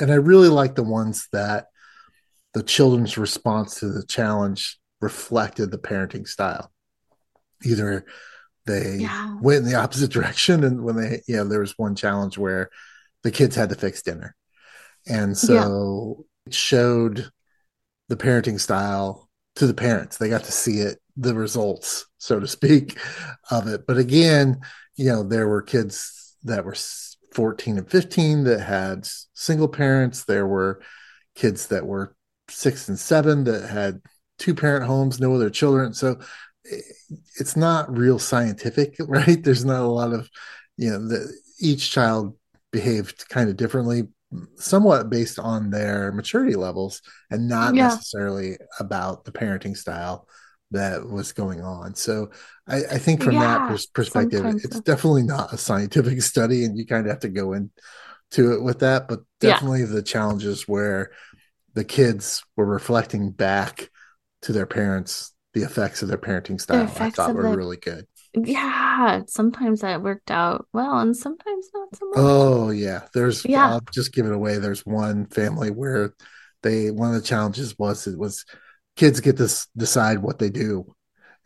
And 0.00 0.10
I 0.10 0.14
really 0.14 0.48
like 0.48 0.74
the 0.74 0.82
ones 0.82 1.28
that 1.32 1.66
the 2.54 2.62
children's 2.62 3.18
response 3.18 3.80
to 3.80 3.88
the 3.88 4.04
challenge 4.06 4.78
reflected 5.00 5.70
the 5.70 5.78
parenting 5.78 6.26
style. 6.26 6.72
Either 7.64 8.06
they 8.66 8.98
Yeah. 8.98 9.38
went 9.40 9.64
in 9.64 9.70
the 9.70 9.74
opposite 9.82 10.10
direction, 10.10 10.64
and 10.64 10.82
when 10.82 10.96
they, 10.96 11.22
you 11.26 11.36
know, 11.36 11.44
there 11.44 11.60
was 11.60 11.76
one 11.78 11.94
challenge 11.94 12.38
where 12.38 12.70
the 13.22 13.30
kids 13.30 13.56
had 13.56 13.68
to 13.70 13.74
fix 13.74 14.02
dinner, 14.02 14.34
and 15.06 15.36
so 15.36 16.24
it 16.46 16.54
showed 16.54 17.30
the 18.08 18.16
parenting 18.16 18.60
style 18.60 19.28
to 19.56 19.66
the 19.66 19.74
parents. 19.74 20.16
They 20.18 20.28
got 20.28 20.44
to 20.44 20.52
see 20.52 20.78
it, 20.78 20.98
the 21.16 21.34
results, 21.34 22.06
so 22.18 22.40
to 22.40 22.46
speak, 22.46 22.98
of 23.50 23.68
it. 23.68 23.86
But 23.86 23.98
again, 23.98 24.60
you 24.96 25.06
know, 25.06 25.22
there 25.22 25.48
were 25.48 25.62
kids 25.62 26.36
that 26.44 26.64
were 26.64 26.76
14 27.32 27.78
and 27.78 27.90
15 27.90 28.44
that 28.44 28.60
had 28.60 29.06
single 29.34 29.68
parents. 29.68 30.24
There 30.24 30.46
were 30.46 30.82
kids 31.34 31.68
that 31.68 31.86
were 31.86 32.14
six 32.50 32.88
and 32.88 32.98
seven 32.98 33.44
that 33.44 33.68
had 33.70 34.00
two 34.38 34.54
parent 34.54 34.84
homes, 34.84 35.20
no 35.20 35.34
other 35.34 35.50
children. 35.50 35.94
So 35.94 36.18
it's 36.64 37.56
not 37.56 37.96
real 37.96 38.18
scientific, 38.18 38.96
right? 39.00 39.42
There's 39.42 39.64
not 39.64 39.82
a 39.82 39.86
lot 39.86 40.12
of, 40.12 40.28
you 40.76 40.90
know, 40.90 40.98
the, 41.08 41.32
each 41.60 41.90
child 41.90 42.36
behaved 42.72 43.28
kind 43.28 43.50
of 43.50 43.56
differently, 43.56 44.04
somewhat 44.56 45.10
based 45.10 45.38
on 45.38 45.70
their 45.70 46.10
maturity 46.12 46.54
levels 46.56 47.02
and 47.30 47.48
not 47.48 47.74
Yeah. 47.74 47.78
necessarily 47.78 48.56
about 48.80 49.24
the 49.24 49.32
parenting 49.32 49.76
style 49.76 50.26
that 50.70 51.06
was 51.06 51.32
going 51.32 51.60
on. 51.60 51.94
So 51.94 52.30
I, 52.66 52.76
I 52.92 52.98
think 52.98 53.20
from 53.20 53.38
that 53.40 53.64
pers- 53.64 53.86
perspective, 53.86 54.54
it's 54.64 54.80
so. 54.80 54.80
definitely 54.80 55.22
not 55.24 55.52
a 55.52 55.58
scientific 55.58 56.22
study, 56.22 56.64
and 56.64 56.78
you 56.78 56.86
kind 56.86 57.06
of 57.06 57.10
have 57.10 57.20
to 57.20 57.28
go 57.28 57.52
into 57.52 57.70
it 58.54 58.62
with 58.62 58.80
that. 58.80 59.08
But 59.08 59.20
Yeah. 59.42 59.60
definitely 59.60 59.84
the 59.84 60.02
challenges 60.02 60.66
where 60.66 61.12
the 61.74 61.84
kids 61.84 62.42
were 62.56 62.66
reflecting 62.66 63.30
back 63.30 63.90
to 64.42 64.52
their 64.52 64.66
parents 64.66 65.31
the 65.54 65.62
effects 65.62 66.02
of 66.02 66.08
their 66.08 66.18
parenting 66.18 66.60
style. 66.60 66.80
I 66.82 66.84
effects 66.84 67.16
thought 67.16 67.34
were 67.34 67.42
the- 67.42 67.56
really 67.56 67.76
good. 67.76 68.06
Yeah, 68.34 69.20
sometimes 69.26 69.82
that 69.82 70.02
worked 70.02 70.30
out 70.30 70.66
well, 70.72 70.98
and 71.00 71.14
sometimes 71.14 71.68
not 71.74 71.94
so 71.94 72.06
much. 72.06 72.14
Oh 72.16 72.70
yeah, 72.70 73.02
there's. 73.12 73.44
Yeah. 73.44 73.68
I'll 73.72 73.80
just 73.92 74.14
give 74.14 74.24
it 74.24 74.32
away. 74.32 74.56
There's 74.56 74.86
one 74.86 75.26
family 75.26 75.70
where 75.70 76.14
they 76.62 76.90
one 76.90 77.14
of 77.14 77.20
the 77.20 77.26
challenges 77.26 77.78
was 77.78 78.06
it 78.06 78.18
was 78.18 78.46
kids 78.96 79.20
get 79.20 79.36
to 79.36 79.54
decide 79.76 80.20
what 80.20 80.38
they 80.38 80.48
do, 80.48 80.94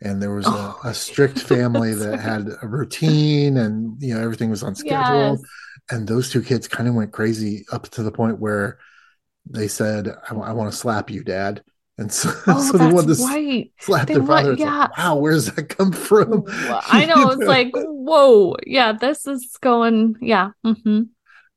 and 0.01 0.21
there 0.23 0.33
was 0.33 0.45
Oh. 0.47 0.79
a, 0.85 0.89
a 0.89 0.93
strict 0.93 1.39
family 1.53 1.93
that 1.93 2.19
had 2.21 2.47
a 2.61 2.67
routine, 2.67 3.57
and 3.57 4.01
you 4.01 4.13
know 4.13 4.21
everything 4.21 4.49
was 4.49 4.63
on 4.63 4.73
schedule. 4.75 5.31
Yes. 5.31 5.41
And 5.91 6.07
those 6.07 6.29
two 6.31 6.41
kids 6.41 6.69
kind 6.69 6.87
of 6.87 6.95
went 6.95 7.11
crazy 7.11 7.65
up 7.71 7.89
to 7.89 8.03
the 8.03 8.11
point 8.13 8.39
where 8.39 8.79
they 9.45 9.67
said, 9.67 10.09
"I, 10.29 10.33
want 10.53 10.71
to 10.71 10.77
slap 10.77 11.09
you, 11.09 11.23
Dad." 11.25 11.63
And 11.97 12.11
so, 12.11 12.29
Oh, 12.47 12.61
so 12.71 12.77
they 12.77 12.91
wanted 12.91 13.15
to 13.17 13.23
right. 13.23 13.71
slap 13.79 14.07
They 14.07 14.13
their 14.15 14.23
want- 14.23 14.45
father. 14.45 14.53
Yeah. 14.53 14.77
like, 14.77 14.97
wow, 14.97 15.15
where 15.15 15.33
does 15.33 15.51
that 15.53 15.63
come 15.69 15.91
from? 15.91 16.43
I 16.47 17.05
know. 17.05 17.29
It's 17.31 17.43
like, 17.43 17.71
whoa. 17.73 18.55
Yeah, 18.65 18.93
this 18.93 19.25
is 19.27 19.57
going. 19.61 20.15
Yeah. 20.21 20.51
hmm 20.63 21.01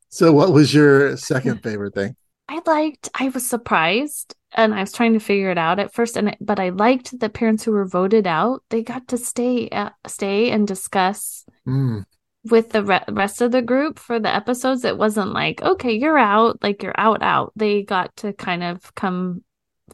So, 0.09 0.33
what 0.33 0.53
was 0.53 0.73
your 0.73 1.17
second 1.17 1.63
favorite 1.63 1.95
thing? 1.95 2.17
I 2.49 2.61
liked, 2.67 3.09
I 3.15 3.29
was 3.29 3.47
surprised 3.47 4.35
and 4.55 4.75
I 4.75 4.81
was 4.81 4.93
trying 4.93 5.13
to 5.13 5.21
figure 5.21 5.51
it 5.53 5.59
out 5.59 5.79
at 5.79 5.95
first. 5.95 6.17
And, 6.17 6.37
but 6.41 6.59
I 6.59 6.71
liked 6.71 7.21
the 7.21 7.29
parents 7.29 7.63
who 7.63 7.71
were 7.73 7.87
voted 7.87 8.27
out. 8.27 8.65
They 8.71 8.83
got 8.83 9.07
to 9.09 9.19
stay, 9.19 9.69
uh, 9.69 9.91
stay 10.07 10.51
and 10.51 10.67
discuss 10.67 11.45
Mm, 11.69 12.05
with 12.51 12.71
the 12.71 12.83
re- 12.83 13.05
rest 13.11 13.41
of 13.43 13.53
the 13.53 13.61
group 13.63 13.99
for 13.99 14.19
the 14.19 14.35
episodes. 14.35 14.85
It 14.85 14.97
wasn't 14.99 15.33
like, 15.33 15.61
okay, 15.63 15.93
you're 15.93 16.19
out, 16.19 16.61
like 16.63 16.83
you're 16.83 16.99
out, 16.99 17.23
out. 17.23 17.53
They 17.55 17.83
got 17.83 18.17
to 18.17 18.33
kind 18.33 18.65
of 18.65 18.93
come 18.97 19.45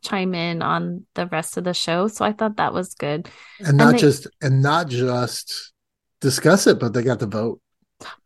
chime 0.02 0.34
in 0.34 0.62
on 0.62 1.06
the 1.14 1.26
rest 1.26 1.56
of 1.56 1.64
the 1.64 1.74
show. 1.74 2.08
So 2.08 2.24
I 2.24 2.32
thought 2.32 2.56
that 2.56 2.72
was 2.72 2.94
good. 2.94 3.28
and 3.60 3.76
not 3.76 3.92
they- 3.92 3.98
just 3.98 4.26
and 4.40 4.62
not 4.62 4.88
just 4.88 5.72
discuss 6.20 6.66
it, 6.66 6.78
but 6.80 6.92
they 6.92 7.02
got 7.02 7.20
to 7.20 7.26
vote 7.26 7.60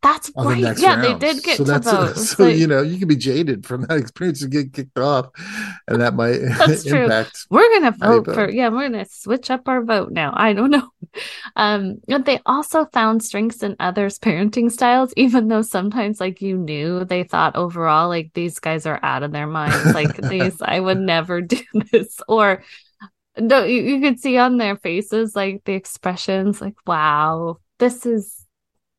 That's 0.02 0.32
right. 0.36 0.74
the 0.74 0.80
Yeah, 0.82 0.96
they 1.00 1.14
did 1.14 1.42
get 1.44 1.58
so 1.58 1.64
to 1.64 1.70
that's 1.70 1.90
vote. 1.90 2.10
It's 2.10 2.30
so 2.30 2.44
like- 2.44 2.56
you 2.56 2.66
know 2.66 2.82
you 2.82 2.98
can 2.98 3.06
be 3.06 3.14
jaded 3.16 3.64
from 3.64 3.82
that 3.82 3.98
experience 3.98 4.42
and 4.42 4.50
get 4.50 4.72
kicked 4.72 4.98
off, 4.98 5.26
and 5.86 6.00
that 6.00 6.14
might 6.14 6.38
That's 6.58 6.84
true. 6.84 7.04
impact. 7.04 7.46
We're 7.50 7.68
gonna 7.78 7.92
vote 7.92 8.24
for 8.24 8.46
vote. 8.46 8.52
yeah, 8.54 8.68
we're 8.68 8.88
gonna 8.90 9.06
switch 9.08 9.48
up 9.50 9.68
our 9.68 9.84
vote 9.84 10.10
now. 10.10 10.32
I 10.34 10.52
don't 10.52 10.70
know. 10.70 10.88
Um, 11.56 11.96
but 12.06 12.24
they 12.24 12.38
also 12.46 12.84
found 12.92 13.24
strengths 13.24 13.64
in 13.64 13.74
others' 13.80 14.18
parenting 14.20 14.70
styles, 14.70 15.12
even 15.16 15.48
though 15.48 15.62
sometimes 15.62 16.20
like 16.20 16.40
you 16.40 16.56
knew 16.56 17.04
they 17.04 17.24
thought 17.24 17.56
overall 17.56 18.06
like 18.08 18.30
these 18.34 18.60
guys 18.60 18.86
are 18.86 19.00
out 19.02 19.24
of 19.24 19.32
their 19.32 19.48
minds. 19.48 19.92
Like 19.92 20.16
these, 20.16 20.62
I 20.62 20.78
would 20.78 20.98
never 21.00 21.40
do 21.40 21.58
this. 21.90 22.20
Or 22.28 22.62
no, 23.36 23.64
you, 23.64 23.82
you 23.82 24.00
could 24.00 24.20
see 24.20 24.38
on 24.38 24.58
their 24.58 24.76
faces 24.76 25.34
like 25.34 25.64
the 25.64 25.72
expressions 25.72 26.60
like, 26.60 26.76
wow, 26.86 27.56
this 27.80 28.06
is 28.06 28.39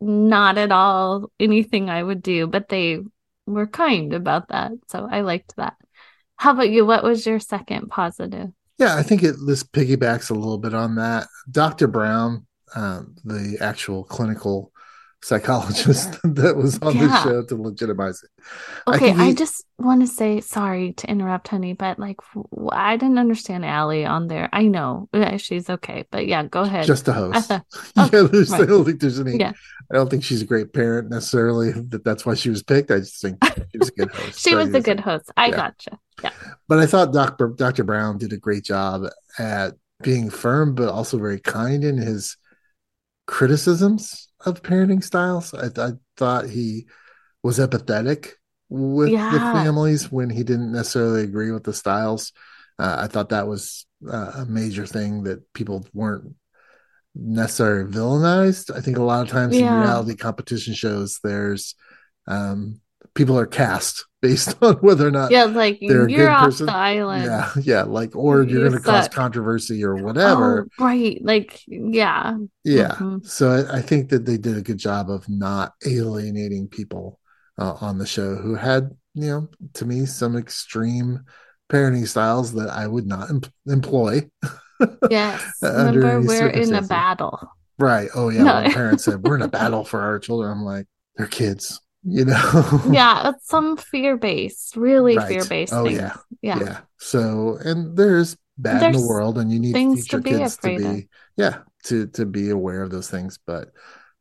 not 0.02 0.58
at 0.58 0.72
all 0.72 1.32
anything 1.40 1.90
I 1.90 2.02
would 2.02 2.22
do, 2.22 2.48
but 2.48 2.70
they 2.70 3.00
were 3.46 3.68
kind 3.68 4.14
about 4.14 4.50
that. 4.50 4.72
So 4.90 5.08
I 5.10 5.22
liked 5.22 5.56
that. 5.58 5.76
How 6.38 6.52
about 6.52 6.70
you? 6.70 6.86
What 6.86 7.04
was 7.04 7.26
your 7.26 7.40
second 7.40 7.90
positive? 7.90 8.50
Yeah, 8.80 8.96
I 8.96 9.04
think 9.04 9.22
it 9.22 9.36
this 9.46 9.64
piggybacks 9.64 10.32
a 10.32 10.34
little 10.34 10.58
bit 10.58 10.74
on 10.74 10.96
that. 10.96 11.28
Dr. 11.50 11.88
Brown, 11.88 12.48
um, 12.76 13.16
the 13.24 13.58
actual 13.62 14.04
clinical 14.04 14.71
psychologist 15.24 16.12
that 16.24 16.56
was 16.58 16.80
on 16.80 16.98
the 16.98 17.22
show 17.24 17.44
to 17.44 17.56
legitimize 17.56 18.24
it. 18.24 18.30
I 18.88 18.96
Okay, 18.96 19.12
I, 19.12 19.26
he- 19.28 19.34
just 19.36 19.64
want 19.78 20.02
to 20.02 20.08
say 20.08 20.42
sorry 20.42 20.94
to 20.94 21.10
interrupt, 21.10 21.48
honey, 21.50 21.74
but 21.74 22.00
like 22.00 22.18
w- 22.34 22.70
I 22.72 22.98
didn't 22.98 23.20
understand 23.20 23.64
Ali 23.66 24.06
on 24.06 24.28
there. 24.28 24.50
I 24.52 24.64
know 24.64 25.10
she's 25.38 25.70
okay, 25.70 26.06
but 26.12 26.28
yeah, 26.28 26.44
go 26.44 26.62
ahead. 26.62 26.86
Just 26.86 27.08
a 27.08 27.14
host. 27.14 27.48
thought- 27.50 27.66
yeah, 27.96 28.10
oh, 28.14 28.28
there's, 28.28 28.52
I 28.52 28.66
don't 28.66 28.84
think 28.86 29.00
there's 29.00 29.20
any. 29.20 29.38
Yeah. 29.38 29.54
I 29.92 29.96
don't 29.96 30.10
think 30.10 30.24
she's 30.24 30.42
a 30.42 30.46
great 30.46 30.74
parent 30.74 31.10
necessarily. 31.10 31.72
That 31.72 32.04
that's 32.04 32.26
why 32.26 32.34
she 32.36 32.50
was 32.50 32.64
picked. 32.64 32.92
I 32.92 33.00
just 33.00 33.22
think 33.22 33.38
she 33.72 33.78
was 33.78 33.90
a 33.90 33.92
good 33.94 34.12
host. 34.14 34.40
she 34.40 34.50
So 34.52 34.58
was 34.58 34.74
a 34.74 34.82
good 34.82 35.00
host. 35.00 35.32
I 35.38 35.48
yeah. 35.48 35.56
gotcha. 35.56 36.00
Yeah. 36.24 36.32
But 36.68 36.80
I 36.80 36.86
thought 36.86 37.14
Dr. 37.14 37.50
Dr. 37.50 37.84
Brown 37.84 38.18
did 38.18 38.34
a 38.34 38.38
great 38.38 38.64
job 38.64 39.04
at 39.38 39.74
being 40.02 40.30
firm, 40.32 40.74
but 40.76 40.90
also 40.90 41.18
very 41.20 41.40
kind 41.40 41.84
in 41.84 41.98
his 41.98 42.38
criticisms 43.28 44.30
of 44.46 44.64
parenting 44.64 45.04
styles. 45.04 45.54
I, 45.54 45.68
I 45.78 45.92
thought 46.18 46.50
he 46.50 46.88
was 47.44 47.60
empathetic 47.60 48.32
with 48.70 49.10
the 49.32 49.40
families 49.40 50.12
when 50.12 50.30
he 50.30 50.44
didn't 50.44 50.72
necessarily 50.72 51.24
agree 51.24 51.52
with 51.52 51.64
the 51.64 51.74
styles. 51.74 52.32
Uh, 52.80 52.96
I 53.00 53.08
thought 53.08 53.30
that 53.30 53.48
was 53.48 53.86
uh, 54.12 54.32
a 54.38 54.46
major 54.46 54.86
thing 54.86 55.24
that 55.24 55.52
people 55.54 55.86
weren't 55.94 56.36
necessarily 57.14 57.92
villainized. 57.92 58.76
I 58.76 58.82
think 58.82 58.98
a 58.98 59.04
lot 59.04 59.24
of 59.24 59.30
times 59.30 59.58
in 59.58 59.66
reality 59.82 60.16
competition 60.16 60.74
shows, 60.74 61.20
there's 61.24 61.76
um, 62.28 62.80
people 63.14 63.38
are 63.38 63.46
cast 63.46 64.06
based 64.22 64.56
on 64.62 64.76
whether 64.76 65.08
or 65.08 65.12
not 65.12 65.32
Yeah, 65.32 65.46
like 65.46 65.80
they're 65.82 66.08
you're 66.08 66.30
off 66.30 66.46
person. 66.46 66.68
the 66.68 66.74
island. 66.76 67.26
yeah, 67.26 67.52
yeah, 67.62 67.82
like 67.84 68.16
or 68.16 68.44
you're 68.44 68.64
You 68.64 68.70
going 68.70 68.72
to 68.74 68.80
cause 68.80 69.08
controversy 69.08 69.84
or 69.84 69.96
whatever. 69.96 70.68
Oh, 70.80 70.86
right. 70.86 71.20
Like, 71.24 71.60
yeah. 71.68 72.38
yeah. 72.64 72.92
mhm. 72.96 73.26
So 73.26 73.50
I, 73.52 73.78
I 73.78 73.82
think 73.82 74.10
that 74.10 74.26
they 74.26 74.38
did 74.38 74.58
a 74.58 74.62
good 74.62 74.78
job 74.78 75.10
of 75.10 75.28
not 75.28 75.74
alienating 75.86 76.68
people 76.68 77.20
uh, 77.58 77.76
on 77.82 77.98
the 77.98 78.06
show 78.06 78.36
who 78.36 78.54
had, 78.56 78.92
you 79.16 79.28
know, 79.28 79.48
to 79.74 79.86
me, 79.86 80.06
some 80.06 80.38
extreme 80.38 81.22
parenting 81.72 82.08
styles 82.08 82.54
that 82.54 82.70
I 82.70 82.86
would 82.88 83.08
not 83.08 83.30
em- 83.30 83.42
employ. 83.68 84.30
Yes. 85.12 85.44
Remember, 85.62 86.22
we're 86.22 86.48
in 86.50 86.74
a 86.74 86.82
battle. 86.82 87.40
Right. 87.78 88.10
Oh 88.16 88.30
yeah. 88.30 88.42
No. 88.44 88.70
Parents 88.72 89.04
said 89.06 89.22
we're 89.22 89.36
in 89.36 89.44
a 89.44 89.48
battle 89.60 89.84
for 89.84 90.02
our 90.02 90.18
children, 90.18 90.52
I'm 90.52 90.64
like, 90.64 90.88
they're 91.16 91.28
kids, 91.28 91.80
you 92.04 92.26
know. 92.26 92.82
Yeah, 92.92 93.30
it's 93.30 93.48
some 93.48 93.78
fear 93.78 94.18
based, 94.18 94.76
really 94.76 95.18
Right. 95.18 95.28
fear 95.28 95.46
based 95.46 95.74
Oh 95.74 95.86
things. 95.86 96.00
yeah. 96.00 96.16
Yeah. 96.42 96.60
yeah. 96.60 96.80
So 96.98 97.58
and 97.64 97.96
there's 97.98 98.38
bad 98.58 98.84
in 98.96 99.02
the 99.02 99.08
world, 99.08 99.38
and 99.38 99.52
you 99.52 99.60
need 99.60 99.74
to 99.74 99.74
things 99.74 100.08
to 100.08 100.18
your 100.18 100.22
be 100.22 100.30
kids 100.32 100.58
to 100.58 100.78
be 100.78 100.86
of. 100.86 101.04
yeah 101.38 101.58
to 101.86 102.08
to 102.08 102.26
be 102.26 102.50
aware 102.50 102.82
of 102.84 102.90
those 102.92 103.10
things, 103.10 103.40
but 103.46 103.70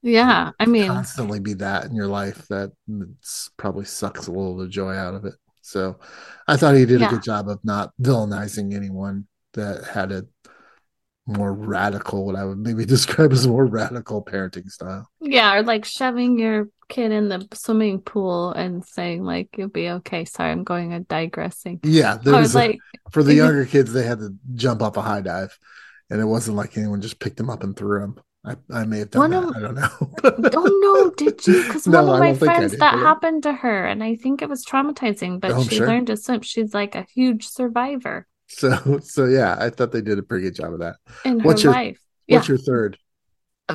Yeah. 0.02 0.50
I 0.58 0.66
mean, 0.66 0.88
constantly 0.88 1.40
be 1.40 1.54
that 1.54 1.84
in 1.86 1.94
your 1.94 2.06
life 2.08 2.46
that 2.48 2.72
it's 2.88 3.50
probably 3.56 3.84
sucks 3.84 4.26
a 4.26 4.30
little 4.32 4.52
of 4.52 4.66
the 4.66 4.68
joy 4.68 4.94
out 4.94 5.14
of 5.14 5.24
it. 5.26 5.34
So 5.62 5.98
I 6.48 6.56
thought 6.56 6.74
he 6.74 6.86
did 6.86 7.00
Yeah. 7.00 7.08
a 7.08 7.10
good 7.10 7.22
job 7.22 7.48
of 7.48 7.60
not 7.64 7.92
villainizing 8.00 8.74
anyone 8.74 9.26
that 9.54 9.84
had 9.84 10.10
a 10.12 10.24
more 11.26 11.52
radical, 11.52 12.24
what 12.26 12.36
I 12.36 12.44
would 12.44 12.58
maybe 12.58 12.84
describe 12.96 13.32
as 13.32 13.44
a 13.44 13.48
more 13.48 13.66
radical 13.66 14.24
parenting 14.24 14.68
style. 14.70 15.08
yeah, 15.20 15.54
or 15.54 15.62
like 15.62 15.84
shoving 15.84 16.38
your 16.38 16.68
kid 16.90 17.12
in 17.12 17.28
the 17.30 17.48
swimming 17.54 18.00
pool 18.00 18.52
and 18.52 18.84
saying, 18.84 19.24
like, 19.24 19.48
you'll 19.56 19.68
be 19.68 19.88
okay. 19.88 20.24
Sorry, 20.26 20.50
I'm 20.50 20.64
going 20.64 20.92
and 20.92 21.08
digressing. 21.08 21.80
Yeah, 21.82 22.18
there 22.22 22.34
was 22.36 22.54
a- 22.54 22.58
like, 22.58 22.78
for 23.12 23.22
the 23.22 23.34
younger 23.42 23.64
kids, 23.64 23.92
they 23.94 24.02
had 24.04 24.18
to 24.18 24.34
jump 24.54 24.82
off 24.82 24.96
a 24.98 25.02
high 25.02 25.22
dive, 25.22 25.56
and 26.10 26.20
it 26.20 26.26
wasn't 26.26 26.56
like 26.58 26.76
anyone 26.76 27.00
just 27.00 27.18
picked 27.20 27.38
them 27.38 27.48
up 27.48 27.62
and 27.62 27.74
threw 27.76 28.00
them 28.00 28.16
I, 28.42 28.56
I 28.72 28.84
may 28.84 29.00
have 29.00 29.10
done 29.10 29.20
One 29.20 29.30
that. 29.32 29.42
of- 29.50 29.56
I 29.56 29.60
don't 29.60 29.74
know. 29.74 29.90
oh 30.58 30.80
no, 30.82 31.10
did 31.10 31.46
you? 31.46 31.62
Because 31.62 31.86
No, 31.94 32.02
one 32.04 32.14
of 32.14 32.20
my 32.20 32.26
don't 32.28 32.36
think 32.38 32.50
I 32.50 32.54
friends 32.56 32.70
did, 32.72 32.80
that 32.80 32.92
but- 32.94 33.00
happened 33.00 33.42
to 33.44 33.52
her, 33.52 33.84
and 33.86 34.02
I 34.02 34.16
think 34.16 34.40
it 34.42 34.48
was 34.48 34.64
traumatizing, 34.64 35.40
but 35.40 35.50
Oh, 35.52 35.62
she 35.62 35.76
sure. 35.76 35.86
learned 35.86 36.06
to 36.08 36.16
swim. 36.16 36.40
She's 36.42 36.72
like 36.74 36.94
a 36.94 37.06
huge 37.14 37.46
survivor 37.48 38.26
So 38.48 38.98
so 39.02 39.26
yeah, 39.26 39.56
I 39.60 39.68
thought 39.70 39.92
they 39.92 40.00
did 40.00 40.18
a 40.18 40.22
pretty 40.22 40.44
good 40.44 40.54
job 40.56 40.72
of 40.72 40.80
that. 40.80 40.96
in 41.24 41.40
her 41.40 41.54
your- 41.56 41.72
life. 41.72 42.00
What's 42.28 42.48
your 42.48 42.58
third? 42.58 42.96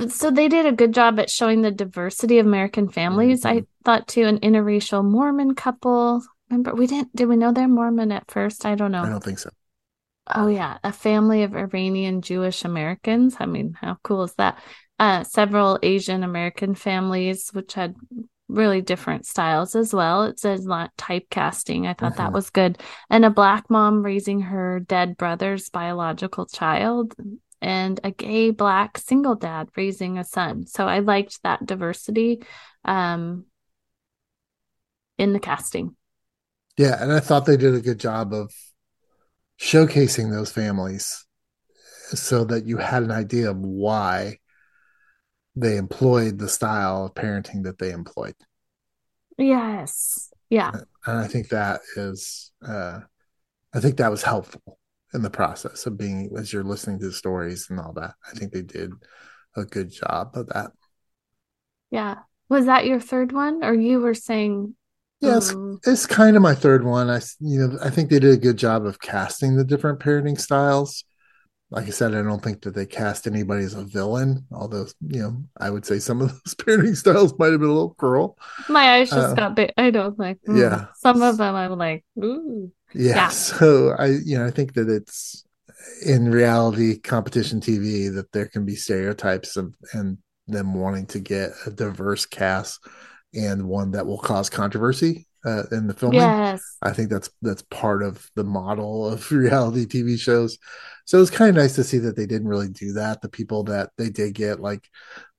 So 0.10 0.32
they 0.32 0.48
did 0.48 0.66
a 0.66 0.72
good 0.72 0.94
job 0.94 1.20
at 1.20 1.30
showing 1.30 1.62
the 1.62 1.72
diversity 1.72 2.40
of 2.40 2.46
American 2.46 2.90
families. 2.90 3.46
I 3.46 3.62
Mhm. 3.62 3.68
thought 3.84 4.08
too, 4.08 4.24
an 4.26 4.40
interracial 4.40 5.04
Mormon 5.04 5.56
couple. 5.56 6.24
Remember, 6.50 6.74
we 6.76 6.88
didn't. 6.88 7.16
Did 7.16 7.28
we 7.28 7.38
know 7.38 7.52
they're 7.52 7.68
Mormon 7.68 8.12
at 8.12 8.30
first? 8.30 8.66
I 8.66 8.76
don't 8.76 8.92
know. 8.92 9.04
I 9.04 9.10
don't 9.10 9.24
think 9.24 9.40
so. 9.40 9.50
Oh 10.34 10.48
yeah, 10.48 10.78
a 10.84 10.92
family 10.92 11.44
of 11.44 11.56
Iranian 11.56 12.22
Jewish 12.22 12.66
Americans. 12.66 13.38
I 13.40 13.46
mean, 13.46 13.78
how 13.80 13.98
cool 14.04 14.24
is 14.24 14.34
that? 14.36 14.58
Uh, 14.98 15.24
several 15.24 15.78
Asian 15.84 16.24
American 16.24 16.74
families, 16.74 17.50
which 17.52 17.74
had 17.74 17.96
really 18.48 18.82
different 18.82 19.26
styles 19.26 19.76
as 19.76 19.94
well. 19.94 20.24
It 20.24 20.40
says 20.40 20.66
not 20.66 20.96
typecasting. 20.98 21.88
I 21.88 21.94
thought 21.94 22.18
that 22.18 22.30
Mhm. 22.30 22.34
was 22.34 22.50
good. 22.50 22.80
And 23.10 23.26
a 23.26 23.30
black 23.30 23.70
mom 23.70 24.04
raising 24.04 24.42
her 24.42 24.80
dead 24.80 25.18
brother's 25.18 25.70
biological 25.70 26.46
child, 26.46 27.14
and 27.62 28.00
a 28.04 28.12
gay 28.12 28.52
black 28.52 28.98
single 28.98 29.36
dad 29.36 29.70
raising 29.76 30.18
a 30.18 30.24
son. 30.24 30.66
So 30.68 30.88
I 30.88 31.00
liked 31.00 31.42
that 31.44 31.66
diversity 31.66 32.44
um, 32.84 33.46
in 35.18 35.34
the 35.34 35.40
casting. 35.40 35.96
Yeah, 36.78 37.02
and 37.02 37.12
I 37.12 37.20
thought 37.20 37.46
they 37.46 37.58
did 37.58 37.74
a 37.74 37.82
good 37.82 38.00
job 38.00 38.34
of 38.34 38.54
showcasing 39.60 40.32
those 40.32 40.52
families 40.52 41.26
so 42.14 42.44
that 42.46 42.66
you 42.66 42.78
had 42.78 43.04
an 43.04 43.12
idea 43.12 43.50
of 43.50 43.58
why 43.58 44.40
they 45.56 45.78
employed 45.78 46.38
the 46.38 46.50
style 46.50 47.06
of 47.06 47.14
parenting 47.14 47.64
that 47.64 47.80
they 47.80 47.92
employed. 47.92 48.36
Yes. 49.38 50.34
Yeah. 50.50 50.72
And 51.06 51.18
I 51.18 51.28
think 51.28 51.50
that 51.50 51.82
is 51.96 52.52
uh 52.66 53.00
I 53.74 53.80
think 53.80 53.98
that 53.98 54.12
was 54.12 54.24
helpful 54.24 54.80
in 55.16 55.22
the 55.22 55.30
process 55.30 55.86
of 55.86 55.98
being 55.98 56.30
as 56.38 56.54
you're 56.54 56.64
listening 56.64 57.00
to 57.00 57.08
the 57.08 57.14
stories 57.14 57.68
and 57.70 57.80
all 57.80 57.94
that. 57.94 58.14
I 58.28 58.38
think 58.38 58.52
they 58.52 58.62
did 58.62 58.92
a 59.56 59.64
good 59.64 59.92
job 59.92 60.32
of 60.36 60.48
that. 60.48 60.72
Yeah. 61.90 62.18
Was 62.50 62.66
that 62.66 62.86
your 62.86 63.00
third 63.00 63.32
one? 63.32 63.64
Or 63.64 63.74
you 63.74 64.02
were 64.02 64.14
saying, 64.14 64.76
Yes, 65.22 65.54
um, 65.54 65.80
it's 65.86 66.06
kind 66.06 66.36
of 66.36 66.42
my 66.42 66.54
third 66.54 66.84
one. 66.84 67.10
I 67.10 67.22
you 67.40 67.60
know, 67.60 67.80
I 67.82 67.90
think 67.90 68.10
they 68.10 68.20
did 68.20 68.34
a 68.34 68.38
good 68.38 68.58
job 68.58 68.86
of 68.86 69.00
casting 69.00 69.56
the 69.56 69.64
different 69.64 70.00
parenting 70.00 70.40
styles. 70.40 71.06
Like 71.72 71.88
I 71.88 71.90
said, 71.90 72.14
I 72.14 72.22
don't 72.22 72.44
think 72.44 72.62
that 72.62 72.76
they 72.76 72.86
cast 72.86 73.26
anybody 73.28 73.64
as 73.66 73.74
a 73.74 73.84
villain, 73.84 74.46
although, 74.52 74.86
you 75.02 75.22
know, 75.22 75.44
I 75.58 75.70
would 75.72 75.86
say 75.86 76.00
some 76.00 76.22
of 76.22 76.30
those 76.46 76.56
parenting 76.56 76.96
styles 76.96 77.38
might 77.40 77.52
have 77.52 77.60
been 77.60 77.70
a 77.70 77.74
little 77.74 77.96
cruel. 77.96 78.38
my 78.70 78.96
eyes 78.96 79.10
just 79.10 79.32
Uh, 79.32 79.34
got 79.36 79.56
big. 79.56 79.74
I 79.78 79.90
don't 79.92 80.18
like, 80.20 80.40
mm. 80.48 80.60
yeah. 80.60 80.86
Some 80.94 81.22
of 81.22 81.38
them 81.38 81.56
I'm 81.56 81.78
like, 81.78 82.06
ooh. 82.24 82.72
Yeah. 82.94 83.16
Yeah. 83.16 83.30
So 83.30 83.90
I, 83.98 84.08
you 84.24 84.38
know, 84.38 84.46
I 84.46 84.52
think 84.52 84.74
that 84.76 84.90
it's 84.90 85.44
in 86.06 86.30
reality 86.30 87.00
competition 87.00 87.60
TV 87.60 88.14
that 88.14 88.32
there 88.32 88.46
can 88.48 88.66
be 88.66 88.76
stereotypes 88.76 89.58
of 89.58 89.76
and 89.94 90.18
them 90.48 90.74
wanting 90.74 91.08
to 91.08 91.20
get 91.20 91.52
a 91.66 91.72
diverse 91.72 92.26
cast 92.26 92.80
and 93.34 93.68
one 93.68 93.92
that 93.92 94.06
will 94.06 94.20
cause 94.20 94.50
controversy 94.50 95.28
uh, 95.46 95.64
in 95.72 95.88
the 95.88 95.94
filming. 95.94 96.20
Yes. 96.20 96.78
I 96.82 96.92
think 96.94 97.10
that's 97.10 97.30
that's 97.42 97.64
part 97.64 98.04
of 98.04 98.30
the 98.36 98.44
model 98.44 99.08
of 99.08 99.32
reality 99.32 99.86
TV 99.86 100.18
shows. 100.18 100.58
So 101.06 101.22
it's 101.22 101.32
kind 101.32 101.50
of 101.50 101.56
nice 101.56 101.76
to 101.76 101.84
see 101.84 102.00
that 102.00 102.16
they 102.16 102.26
didn't 102.26 102.48
really 102.48 102.70
do 102.70 102.94
that. 102.94 103.22
The 103.22 103.30
people 103.30 103.64
that 103.66 103.92
they 103.98 104.10
did 104.10 104.34
get, 104.34 104.60
like 104.60 104.88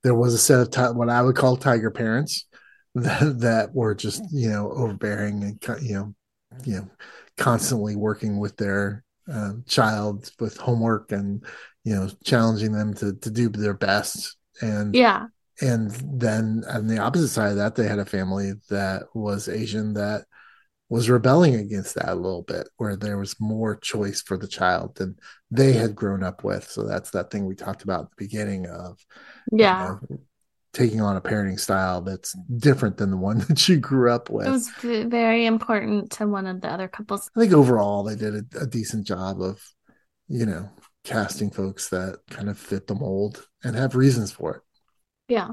there 0.03 0.15
was 0.15 0.33
a 0.33 0.37
set 0.37 0.59
of 0.61 0.71
ti- 0.71 0.97
what 0.97 1.09
I 1.09 1.21
would 1.21 1.35
call 1.35 1.57
tiger 1.57 1.91
parents 1.91 2.45
that 2.95 3.39
that 3.41 3.73
were 3.75 3.93
just 3.95 4.23
you 4.31 4.49
know 4.49 4.71
overbearing 4.71 5.43
and 5.43 5.83
you 5.83 5.93
know 5.95 6.15
you 6.65 6.75
know 6.77 6.89
constantly 7.37 7.95
working 7.95 8.39
with 8.39 8.57
their 8.57 9.03
um, 9.31 9.63
child 9.67 10.31
with 10.39 10.57
homework 10.57 11.11
and 11.11 11.45
you 11.83 11.93
know 11.95 12.09
challenging 12.23 12.71
them 12.71 12.93
to 12.95 13.13
to 13.13 13.29
do 13.29 13.49
their 13.49 13.73
best 13.73 14.37
and 14.61 14.95
Yeah. 14.95 15.27
And 15.61 15.91
then 16.21 16.63
on 16.69 16.87
the 16.87 16.99
opposite 16.99 17.29
side 17.29 17.51
of 17.51 17.57
that 17.57 17.75
they 17.75 17.87
had 17.87 17.99
a 17.99 18.05
family 18.05 18.53
that 18.69 19.03
was 19.13 19.47
asian 19.47 19.93
that 19.93 20.25
was 20.89 21.09
rebelling 21.09 21.55
against 21.55 21.95
that 21.95 22.09
a 22.09 22.15
little 22.15 22.43
bit 22.43 22.69
where 22.77 22.95
there 22.95 23.17
was 23.17 23.39
more 23.39 23.75
choice 23.77 24.21
for 24.21 24.37
the 24.37 24.47
child 24.47 24.95
than 24.95 25.17
they 25.51 25.73
had 25.73 25.95
grown 25.95 26.23
up 26.23 26.43
with 26.43 26.69
so 26.69 26.83
that's 26.87 27.11
that 27.11 27.31
thing 27.31 27.45
we 27.45 27.55
talked 27.55 27.83
about 27.83 28.05
at 28.05 28.09
the 28.11 28.25
beginning 28.25 28.67
of 28.67 28.99
you 29.57 29.57
Yeah. 29.63 29.77
know, 29.79 29.99
taking 30.73 31.01
on 31.01 31.17
a 31.17 31.21
parenting 31.21 31.59
style 31.59 32.01
that's 32.01 32.33
different 32.57 32.97
than 32.97 33.11
the 33.11 33.17
one 33.17 33.39
that 33.49 33.67
you 33.67 33.77
grew 33.77 34.11
up 34.11 34.29
with 34.29 34.47
It 34.47 34.51
was 34.51 34.69
very 34.81 35.45
important 35.45 36.11
to 36.13 36.27
one 36.27 36.47
of 36.47 36.61
the 36.61 36.69
other 36.71 36.87
couples. 36.87 37.29
i 37.35 37.39
think 37.39 37.53
overall 37.53 38.03
they 38.03 38.15
did 38.15 38.35
a, 38.35 38.61
a 38.61 38.67
decent 38.67 39.05
job 39.05 39.41
of 39.41 39.61
you 40.27 40.45
know 40.45 40.69
casting 41.03 41.49
folks 41.51 41.89
that 41.89 42.19
kind 42.29 42.49
of 42.49 42.57
fit 42.57 42.87
the 42.87 42.95
mold 42.95 43.47
and 43.63 43.75
have 43.75 43.95
reasons 43.95 44.31
for 44.31 44.55
it 44.55 44.61
Yeah. 45.27 45.51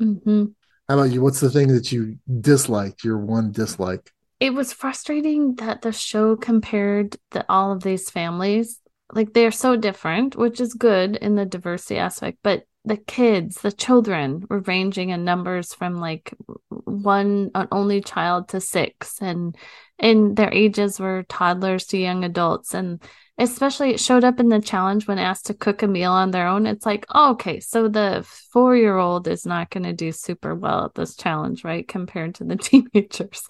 Mm-hmm. 0.00 0.44
how 0.88 0.94
about 0.94 1.10
you 1.10 1.20
what's 1.20 1.40
the 1.40 1.50
thing 1.50 1.68
that 1.68 1.90
you 1.90 2.18
disliked 2.40 3.02
your 3.02 3.18
one 3.18 3.50
dislike 3.50 4.12
It 4.38 4.54
was 4.54 4.72
frustrating 4.72 5.56
that 5.56 5.82
the 5.82 5.90
show 5.90 6.36
compared 6.36 7.16
the, 7.32 7.44
all 7.48 7.72
of 7.72 7.82
these 7.82 8.08
families. 8.10 8.80
Like 9.12 9.32
they're 9.32 9.50
so 9.50 9.74
different, 9.74 10.36
which 10.36 10.60
is 10.60 10.74
good 10.74 11.16
in 11.16 11.34
the 11.34 11.46
diversity 11.46 11.98
aspect, 11.98 12.38
but 12.44 12.62
the 12.84 12.96
kids, 12.96 13.56
the 13.56 13.72
children 13.72 14.46
were 14.48 14.60
ranging 14.60 15.10
in 15.10 15.24
numbers 15.24 15.74
from 15.74 15.96
like 15.96 16.32
one 16.68 17.50
an 17.54 17.68
only 17.72 18.00
child 18.00 18.48
to 18.50 18.60
six 18.60 19.20
and 19.20 19.56
and 19.98 20.36
their 20.36 20.52
ages 20.52 21.00
were 21.00 21.24
toddlers 21.24 21.86
to 21.86 21.98
young 21.98 22.22
adults 22.24 22.72
and 22.72 23.02
especially 23.38 23.90
it 23.90 24.00
showed 24.00 24.24
up 24.24 24.40
in 24.40 24.48
the 24.48 24.60
challenge 24.60 25.06
when 25.06 25.18
asked 25.18 25.46
to 25.46 25.54
cook 25.54 25.82
a 25.82 25.86
meal 25.86 26.12
on 26.12 26.30
their 26.30 26.46
own. 26.48 26.66
It's 26.66 26.84
like 26.86 27.06
oh, 27.14 27.32
okay 27.32 27.60
so 27.60 27.88
the 27.88 28.26
four 28.52 28.76
year 28.76 28.96
old 28.96 29.28
is 29.28 29.46
not 29.46 29.70
going 29.70 29.84
to 29.84 29.92
do 29.92 30.12
super 30.12 30.54
well 30.54 30.86
at 30.86 30.94
this 30.94 31.16
challenge 31.16 31.64
right 31.64 31.86
compared 31.86 32.34
to 32.36 32.44
the 32.44 32.56
teenagers. 32.68 33.42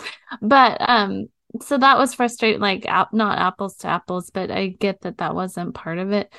But 0.42 0.78
um 0.88 1.26
so 1.62 1.78
that 1.78 1.96
was 1.98 2.14
frustrating 2.14 2.60
like 2.60 2.84
ap- 2.86 3.14
not 3.14 3.38
apples 3.38 3.76
to 3.76 3.88
apples 3.88 4.30
but 4.30 4.50
i 4.50 4.66
get 4.68 5.00
that 5.00 5.16
that 5.18 5.34
wasn't 5.34 5.74
part 5.74 5.98
of 5.98 6.12
it. 6.12 6.32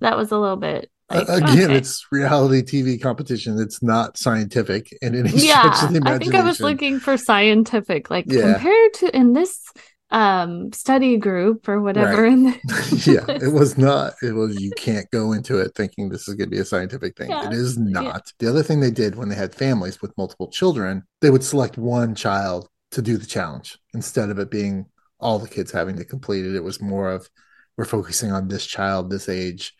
That 0.00 0.16
was 0.16 0.30
a 0.32 0.38
little 0.38 0.56
bit 0.56 0.90
like, 1.10 1.28
Uh, 1.28 1.32
again 1.32 1.64
okay. 1.70 1.76
it's 1.76 2.06
reality 2.12 2.62
tv 2.62 3.00
competition. 3.00 3.58
It's 3.58 3.82
not 3.82 4.16
scientific 4.18 4.92
in 5.02 5.14
any 5.16 5.30
yeah 5.34 5.72
stretch 5.72 5.88
of 5.90 5.94
the 6.04 6.10
i 6.10 6.18
think 6.18 6.34
i 6.34 6.42
was 6.42 6.60
looking 6.60 7.00
for 7.00 7.16
scientific 7.16 8.10
like 8.10 8.26
Yeah. 8.28 8.52
compared 8.52 8.94
to 8.94 9.16
in 9.16 9.32
this 9.32 9.60
um 10.12 10.72
study 10.72 11.16
group 11.16 11.68
or 11.68 11.80
whatever 11.80 12.22
Right. 12.22 12.60
yeah 13.06 13.24
it 13.28 13.52
was 13.52 13.78
not 13.78 14.14
it 14.22 14.32
was 14.32 14.60
you 14.60 14.72
can't 14.76 15.08
go 15.10 15.32
into 15.32 15.58
it 15.58 15.72
thinking 15.74 16.08
this 16.08 16.26
is 16.28 16.34
going 16.34 16.50
to 16.50 16.54
be 16.56 16.60
a 16.60 16.64
scientific 16.64 17.16
thing. 17.16 17.30
Yeah. 17.30 17.46
it 17.46 17.52
is 17.52 17.78
not. 17.78 18.32
The 18.38 18.48
other 18.48 18.62
thing 18.62 18.80
they 18.80 18.90
did 18.90 19.14
when 19.14 19.28
they 19.28 19.36
had 19.36 19.54
families 19.54 20.02
with 20.02 20.16
multiple 20.18 20.48
children 20.50 21.04
they 21.20 21.30
would 21.30 21.44
select 21.44 21.78
one 21.78 22.14
child 22.14 22.68
to 22.92 23.02
do 23.02 23.16
the 23.16 23.26
challenge 23.26 23.78
instead 23.94 24.30
of 24.30 24.38
it 24.38 24.50
being 24.50 24.86
all 25.20 25.38
the 25.38 25.48
kids 25.48 25.70
having 25.70 25.96
to 25.96 26.04
complete 26.04 26.44
it. 26.44 26.56
It 26.56 26.64
was 26.64 26.80
more 26.80 27.10
of 27.10 27.28
we're 27.76 27.84
focusing 27.84 28.32
on 28.32 28.48
this 28.48 28.66
child 28.66 29.10
this 29.10 29.28
age 29.28 29.74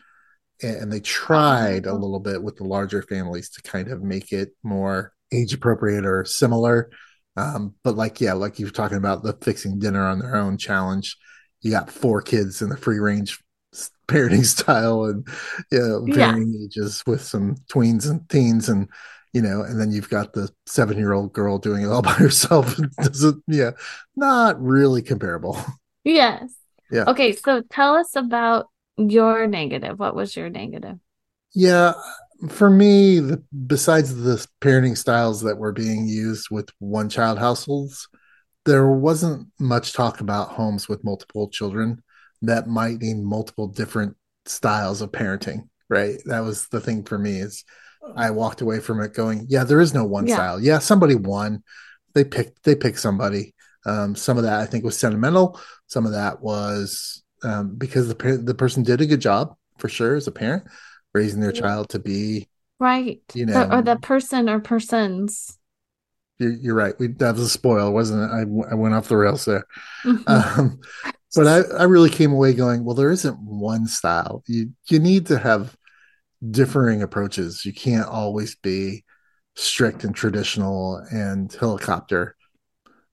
and, 0.63 0.91
they 0.91 0.99
tried 0.99 1.85
a 1.87 1.93
little 1.93 2.19
bit 2.19 2.41
with 2.43 2.55
the 2.57 2.63
larger 2.63 3.01
families 3.01 3.49
to 3.49 3.61
kind 3.63 3.87
of 3.89 4.01
make 4.03 4.31
it 4.31 4.55
more 4.63 5.13
age 5.33 5.53
appropriate 5.53 6.05
or 6.05 6.23
similar 6.25 6.89
um, 7.37 7.75
but 7.83 7.95
like 7.95 8.19
yeah 8.21 8.33
like 8.33 8.59
you 8.59 8.65
were 8.65 8.71
talking 8.71 8.97
about 8.97 9.23
the 9.23 9.33
fixing 9.41 9.79
dinner 9.79 10.05
on 10.05 10.19
their 10.19 10.35
own 10.35 10.57
challenge. 10.57 11.17
You 11.61 11.71
got 11.71 11.91
four 11.91 12.21
kids 12.21 12.61
in 12.61 12.69
the 12.69 12.77
free 12.77 12.99
range 12.99 13.39
parenting 14.07 14.45
style 14.57 15.03
and 15.05 15.27
you 15.71 15.79
know, 15.79 16.05
Yeah. 16.07 16.31
varying 16.31 16.59
ages 16.65 17.03
with 17.05 17.21
some 17.21 17.55
tweens 17.71 18.09
and 18.09 18.27
teens 18.29 18.67
and 18.69 18.87
you 19.33 19.41
know 19.41 19.61
and 19.61 19.79
then 19.79 19.91
you've 19.91 20.09
got 20.09 20.33
the 20.33 20.49
seven 20.65 20.97
year 20.97 21.13
old 21.13 21.33
girl 21.33 21.57
doing 21.57 21.83
it 21.83 21.87
all 21.87 22.01
by 22.11 22.13
herself. 22.13 22.75
Does 23.01 23.23
it- 23.23 23.35
yeah 23.47 23.71
not 24.15 24.61
really 24.61 25.01
comparable. 25.01 25.57
Yes. 26.03 26.53
Yeah. 26.91 27.05
okay 27.07 27.31
so 27.31 27.61
tell 27.69 27.95
us 27.95 28.15
about 28.15 28.67
your 28.97 29.47
negative. 29.47 29.97
What 29.99 30.15
was 30.15 30.35
your 30.35 30.49
negative? 30.49 30.97
Yeah, 31.53 31.93
for 32.49 32.69
me, 32.69 33.19
the 33.19 33.43
besides 33.67 34.15
the 34.15 34.45
parenting 34.61 34.97
styles 34.97 35.41
that 35.41 35.57
were 35.57 35.71
being 35.71 36.07
used 36.07 36.47
with 36.49 36.69
one 36.79 37.09
child 37.09 37.39
households, 37.39 38.07
there 38.65 38.87
wasn't 38.87 39.47
much 39.59 39.93
talk 39.93 40.21
about 40.21 40.49
homes 40.49 40.87
with 40.87 41.03
multiple 41.03 41.49
children 41.49 42.01
that 42.41 42.67
might 42.67 42.99
need 43.01 43.17
multiple 43.17 43.67
different 43.67 44.15
styles 44.45 45.01
of 45.01 45.11
parenting, 45.11 45.67
right? 45.89 46.19
That 46.25 46.39
was 46.41 46.67
the 46.69 46.79
thing 46.79 47.03
for 47.03 47.17
me 47.17 47.39
is 47.39 47.63
I 48.15 48.31
walked 48.31 48.61
away 48.61 48.79
from 48.79 48.99
it 49.01 49.13
going, 49.13 49.45
yeah, 49.47 49.63
there 49.63 49.79
is 49.79 49.93
no 49.93 50.05
one 50.05 50.25
Yeah. 50.27 50.35
style. 50.35 50.59
Yeah, 50.59 50.79
somebody 50.79 51.15
won. 51.15 51.63
They 52.13 52.23
picked 52.23 52.63
they 52.63 52.75
picked 52.75 52.99
somebody. 52.99 53.53
Um, 53.85 54.15
some 54.15 54.37
of 54.37 54.43
that 54.43 54.59
I 54.59 54.65
think 54.65 54.83
was 54.83 54.97
sentimental. 54.97 55.59
Some 55.87 56.05
of 56.05 56.11
that 56.13 56.41
was 56.41 57.23
um, 57.43 57.75
because 57.75 58.07
the 58.07 58.41
the 58.43 58.55
person 58.55 58.83
did 58.83 59.01
a 59.01 59.05
good 59.05 59.21
job 59.21 59.55
for 59.77 59.89
sure 59.89 60.15
as 60.15 60.27
a 60.27 60.31
parent, 60.31 60.63
raising 61.13 61.41
their 61.41 61.51
child 61.51 61.89
to 61.89 61.99
be 61.99 62.47
right. 62.79 63.21
You 63.33 63.45
know- 63.45 63.67
or 63.71 63.81
the 63.81 63.97
person 63.97 64.49
or 64.49 64.59
persons. 64.59 65.57
you're, 66.39 66.53
you're 66.53 66.75
right. 66.75 66.95
We 66.99 67.07
that 67.07 67.33
was 67.33 67.41
a 67.43 67.49
spoil, 67.49 67.91
wasn't 67.93 68.23
it? 68.23 68.33
I, 68.33 68.71
I 68.71 68.75
went 68.75 68.93
off 68.95 69.07
the 69.07 69.17
rails 69.17 69.45
there. 69.45 69.65
Um, 70.27 70.79
but 71.35 71.47
I, 71.47 71.59
I 71.77 71.83
really 71.83 72.09
came 72.09 72.33
away 72.33 72.53
going, 72.53 72.83
well, 72.83 72.95
there 72.95 73.11
isn't 73.11 73.37
one 73.39 73.87
style. 73.87 74.43
You 74.47 74.71
you 74.89 74.99
need 74.99 75.27
to 75.27 75.37
have 75.37 75.77
differing 76.49 77.01
approaches. 77.01 77.65
You 77.65 77.73
can't 77.73 78.07
always 78.07 78.55
be 78.55 79.03
strict 79.55 80.03
and 80.03 80.15
traditional 80.15 80.97
and 81.11 81.53
helicopter. 81.53 82.35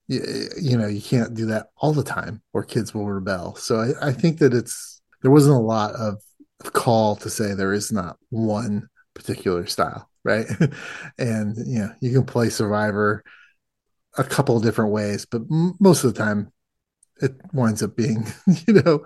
You, 0.07 0.49
you 0.59 0.77
know, 0.77 0.87
you 0.87 1.01
can't 1.01 1.33
do 1.35 1.45
that 1.47 1.67
all 1.77 1.93
the 1.93 2.03
time 2.03 2.41
or 2.53 2.63
kids 2.63 2.93
will 2.93 3.05
rebel. 3.07 3.55
So 3.55 3.79
I, 3.79 4.09
I 4.09 4.13
think 4.13 4.39
that 4.39 4.53
it's 4.53 5.01
there 5.21 5.31
wasn't 5.31 5.55
a 5.57 5.59
lot 5.59 5.93
of 5.95 6.21
call 6.63 7.15
to 7.17 7.29
say 7.29 7.53
there 7.53 7.73
is 7.73 7.91
not 7.91 8.17
one 8.29 8.89
particular 9.13 9.65
style, 9.65 10.09
right? 10.23 10.45
and 11.17 11.55
you 11.65 11.79
know, 11.79 11.91
you 12.01 12.11
can 12.11 12.25
play 12.25 12.49
Survivor 12.49 13.23
a 14.17 14.23
couple 14.23 14.57
of 14.57 14.63
different 14.63 14.91
ways, 14.91 15.25
but 15.25 15.41
m- 15.51 15.75
most 15.79 16.03
of 16.03 16.13
the 16.13 16.19
time 16.19 16.51
it 17.21 17.35
winds 17.53 17.83
up 17.83 17.95
being, 17.95 18.25
you 18.67 18.73
know, 18.73 19.03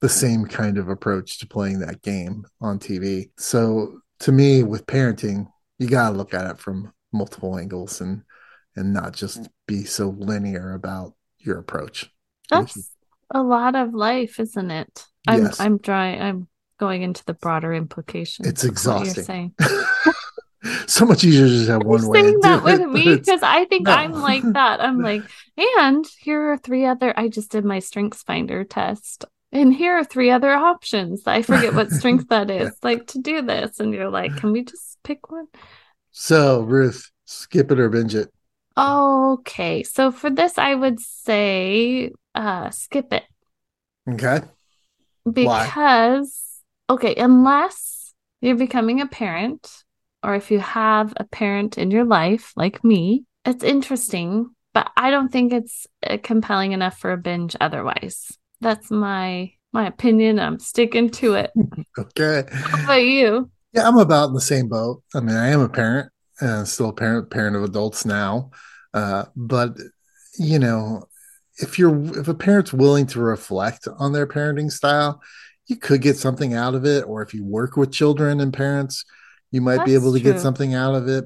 the 0.00 0.08
same 0.08 0.46
kind 0.46 0.78
of 0.78 0.88
approach 0.88 1.38
to 1.38 1.46
playing 1.46 1.80
that 1.80 2.02
game 2.02 2.44
on 2.60 2.78
TV. 2.78 3.30
So 3.38 4.00
to 4.20 4.32
me, 4.32 4.62
with 4.62 4.86
parenting, 4.86 5.48
you 5.78 5.88
got 5.88 6.10
to 6.10 6.16
look 6.16 6.34
at 6.34 6.50
it 6.50 6.58
from 6.58 6.92
multiple 7.12 7.58
angles 7.58 8.00
and 8.00 8.22
and 8.76 8.92
not 8.92 9.14
just 9.14 9.48
be 9.66 9.84
so 9.84 10.10
linear 10.18 10.74
about 10.74 11.14
your 11.38 11.58
approach. 11.58 12.10
That's 12.50 12.90
a 13.30 13.42
lot 13.42 13.74
of 13.74 13.94
life, 13.94 14.38
isn't 14.38 14.70
it? 14.70 15.06
I'm 15.26 15.42
Yes. 15.42 15.60
I'm 15.60 15.78
drawing 15.78 16.20
I'm 16.20 16.48
going 16.78 17.02
into 17.02 17.24
the 17.24 17.34
broader 17.34 17.72
implications. 17.74 18.46
It's 18.48 18.64
of 18.64 18.70
what 18.70 19.04
you're 19.04 19.04
exhausting. 19.12 19.24
saying. 19.24 19.54
so 20.86 21.04
much 21.06 21.24
easier 21.24 21.46
to 21.46 21.52
just 21.52 21.68
have 21.68 21.82
Are 21.82 21.86
one 21.88 22.06
way. 22.06 22.20
saying 22.22 22.40
that 22.42 22.64
with 22.64 22.80
it, 22.80 22.88
me? 22.88 23.16
Because 23.16 23.42
I 23.42 23.64
think 23.66 23.86
no. 23.86 23.92
I'm 23.92 24.12
like 24.12 24.42
that. 24.42 24.80
I'm 24.80 25.00
like, 25.00 25.22
and 25.78 26.04
here 26.20 26.52
are 26.52 26.56
three 26.58 26.84
other. 26.86 27.12
I 27.18 27.28
just 27.28 27.50
did 27.50 27.64
my 27.64 27.78
Strengths 27.78 28.22
Finder 28.22 28.64
test, 28.64 29.24
and 29.52 29.72
here 29.72 29.94
are 29.98 30.04
three 30.04 30.30
other 30.30 30.52
options. 30.52 31.22
I 31.26 31.42
forget 31.42 31.74
what 31.74 31.90
strength 31.90 32.28
that 32.30 32.50
is. 32.50 32.72
Like 32.82 33.06
to 33.08 33.20
do 33.20 33.42
this, 33.42 33.80
and 33.80 33.92
you're 33.94 34.10
like, 34.10 34.36
can 34.36 34.52
we 34.52 34.64
just 34.64 34.98
pick 35.04 35.30
one? 35.30 35.46
So 36.12 36.62
Ruth, 36.62 37.10
skip 37.26 37.70
it 37.70 37.78
or 37.78 37.88
binge 37.88 38.14
it. 38.14 38.32
Okay, 38.78 39.82
so 39.84 40.10
for 40.10 40.28
this, 40.30 40.58
I 40.58 40.74
would 40.74 41.00
say 41.00 42.12
uh 42.34 42.68
skip 42.70 43.12
it 43.12 43.24
Okay. 44.08 44.40
because 45.30 46.42
okay, 46.88 47.14
unless 47.16 48.14
you're 48.40 48.56
becoming 48.56 49.00
a 49.00 49.06
parent 49.06 49.84
or 50.22 50.34
if 50.34 50.50
you 50.50 50.58
have 50.58 51.12
a 51.16 51.24
parent 51.24 51.78
in 51.78 51.90
your 51.90 52.04
life 52.04 52.52
like 52.56 52.82
me, 52.82 53.24
it's 53.44 53.64
interesting, 53.64 54.50
but 54.74 54.90
I 54.96 55.10
don't 55.10 55.30
think 55.30 55.52
it's 55.52 55.86
uh, 56.06 56.18
compelling 56.22 56.72
enough 56.72 56.98
for 56.98 57.12
a 57.12 57.16
binge 57.16 57.56
otherwise. 57.60 58.36
That's 58.60 58.90
my 58.90 59.52
my 59.72 59.86
opinion. 59.86 60.38
I'm 60.38 60.58
sticking 60.58 61.10
to 61.10 61.34
it. 61.34 61.50
Okay. 61.98 62.44
How 62.52 62.84
about 62.84 63.04
you? 63.04 63.50
Yeah, 63.72 63.88
I'm 63.88 63.98
about 63.98 64.28
in 64.28 64.34
the 64.34 64.40
same 64.40 64.68
boat. 64.68 65.02
I 65.14 65.20
mean, 65.20 65.34
I 65.34 65.48
am 65.48 65.60
a 65.60 65.68
parent, 65.68 66.12
uh, 66.42 66.64
still 66.64 66.90
a 66.90 66.92
parent, 66.92 67.30
parent 67.30 67.56
of 67.56 67.64
adults 67.64 68.04
now. 68.04 68.50
Uh, 68.92 69.24
but 69.34 69.76
you 70.38 70.58
know, 70.58 71.08
if 71.58 71.78
you're 71.78 72.18
if 72.18 72.28
a 72.28 72.34
parent's 72.34 72.72
willing 72.72 73.06
to 73.08 73.20
reflect 73.20 73.88
on 73.98 74.12
their 74.12 74.26
parenting 74.26 74.70
style, 74.70 75.22
you 75.66 75.76
could 75.76 76.02
get 76.02 76.16
something 76.16 76.54
out 76.54 76.74
of 76.74 76.84
it. 76.84 77.04
Or 77.06 77.22
if 77.22 77.34
you 77.34 77.44
work 77.44 77.76
with 77.76 77.92
children 77.92 78.40
and 78.40 78.52
parents, 78.52 79.04
you 79.50 79.60
might 79.60 79.84
be 79.84 79.94
able 79.94 80.12
to 80.12 80.20
get 80.20 80.38
something 80.40 80.74
out 80.74 80.94
of 80.94 81.08
it. 81.08 81.24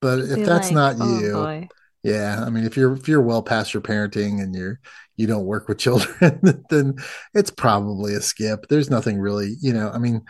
But 0.00 0.20
if 0.20 0.44
that's 0.44 0.72
like, 0.72 0.74
not 0.74 0.96
oh 1.00 1.20
you, 1.20 1.32
boy. 1.32 1.68
yeah, 2.02 2.42
I 2.46 2.50
mean, 2.50 2.64
if 2.64 2.76
you're 2.76 2.94
if 2.94 3.08
you're 3.08 3.20
well 3.20 3.42
past 3.42 3.74
your 3.74 3.82
parenting 3.82 4.42
and 4.42 4.54
you're 4.54 4.80
you 5.16 5.26
don't 5.26 5.44
work 5.44 5.68
with 5.68 5.78
children, 5.78 6.64
then 6.70 6.94
it's 7.34 7.50
probably 7.50 8.14
a 8.14 8.20
skip. 8.20 8.66
There's 8.68 8.90
nothing 8.90 9.18
really, 9.18 9.56
you 9.60 9.72
know. 9.74 9.90
I 9.90 9.98
mean, 9.98 10.22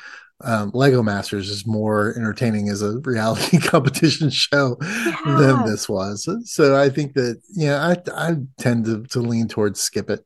um, 0.42 0.70
Lego 0.74 1.02
Masters 1.02 1.48
is 1.50 1.66
more 1.66 2.14
entertaining 2.16 2.68
as 2.68 2.82
a 2.82 2.98
reality 3.04 3.58
competition 3.60 4.30
show 4.30 4.76
Yeah. 4.80 5.36
than 5.38 5.64
this 5.64 5.88
was. 5.88 6.28
So 6.46 6.80
I 6.80 6.88
think 6.88 7.14
that 7.14 7.40
yeah, 7.50 7.86
I 7.86 7.96
I 8.30 8.36
tend 8.58 8.86
to 8.86 9.04
to 9.04 9.20
lean 9.20 9.46
towards 9.48 9.80
skip 9.80 10.10
it. 10.10 10.24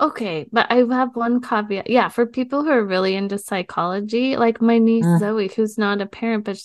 Okay, 0.00 0.46
but 0.50 0.66
I 0.70 0.76
have 0.76 1.14
one 1.14 1.42
caveat. 1.42 1.90
Yeah, 1.90 2.08
for 2.08 2.24
people 2.24 2.64
who 2.64 2.70
are 2.70 2.84
really 2.84 3.14
into 3.14 3.36
psychology, 3.36 4.36
like 4.36 4.62
my 4.62 4.78
niece 4.78 5.04
Mm. 5.04 5.18
Zoe, 5.18 5.48
who's 5.48 5.76
not 5.76 6.00
a 6.00 6.06
parent 6.06 6.44
but 6.44 6.58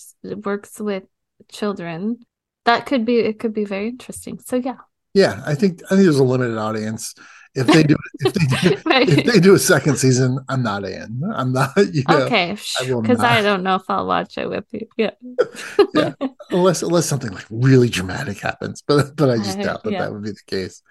works 0.44 0.80
with 0.80 1.04
children, 1.48 2.24
that 2.64 2.86
could 2.86 3.04
be 3.04 3.18
it 3.18 3.38
could 3.38 3.52
be 3.52 3.64
very 3.64 3.88
interesting. 3.88 4.38
So 4.38 4.56
yeah. 4.56 4.78
Yeah, 5.12 5.42
I 5.46 5.54
think 5.54 5.82
I 5.86 5.90
think 5.90 6.02
there's 6.02 6.18
a 6.18 6.24
limited 6.24 6.58
audience. 6.58 7.14
If 7.56 7.66
they 7.68 7.82
do 7.82 7.96
if 8.20 8.32
they 8.34 8.46
do, 8.70 8.76
Right. 8.86 9.08
if 9.08 9.24
they 9.32 9.40
do 9.40 9.54
a 9.54 9.58
second 9.58 9.96
season, 9.96 10.38
I'm 10.48 10.62
not 10.62 10.84
in. 10.84 11.22
I'm 11.34 11.52
not. 11.52 11.70
You 11.92 12.02
know, 12.08 12.24
Okay, 12.24 12.52
because 12.52 13.20
I 13.20 13.36
not. 13.36 13.42
don't 13.42 13.62
know 13.62 13.76
if 13.76 13.82
I'll 13.88 14.06
watch 14.06 14.36
it 14.38 14.48
with 14.48 14.64
you. 14.72 14.86
Yeah. 14.96 15.12
Yeah. 15.94 16.12
unless 16.50 16.82
unless 16.82 17.06
something 17.06 17.30
like 17.32 17.46
really 17.50 17.88
dramatic 17.88 18.38
happens 18.38 18.82
but 18.86 19.16
but 19.16 19.30
i 19.30 19.36
just 19.38 19.58
Uh, 19.58 19.62
doubt 19.62 19.82
that 19.84 19.92
yeah. 19.92 20.02
that 20.02 20.12
would 20.12 20.22
be 20.22 20.30
the 20.30 20.46
case 20.46 20.82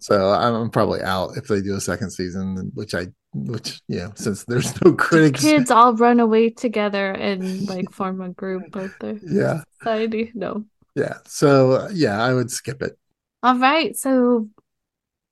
so 0.00 0.30
i'm, 0.30 0.70
probably 0.70 1.02
out 1.02 1.36
if 1.36 1.46
they 1.48 1.60
do 1.60 1.74
a 1.76 1.80
second 1.80 2.10
season 2.10 2.70
which 2.74 2.94
i 2.94 3.06
which 3.34 3.80
yeah, 3.86 4.08
since 4.14 4.44
there's 4.44 4.72
no 4.82 4.94
critics 4.94 5.42
Kids 5.42 5.70
all 5.70 5.94
run 5.94 6.20
away 6.20 6.48
together 6.50 7.10
and 7.12 7.68
like 7.68 7.92
form 7.92 8.20
a 8.22 8.30
group 8.30 8.74
of 8.76 8.92
their 9.00 9.18
yeah 9.22 9.62
society. 9.78 10.32
No. 10.34 10.64
yeah 10.94 11.18
so 11.26 11.72
uh, 11.72 11.88
yeah 11.92 12.22
i 12.22 12.32
would 12.32 12.50
skip 12.50 12.80
it 12.82 12.96
All 13.42 13.58
right, 13.58 13.94
so 13.96 14.48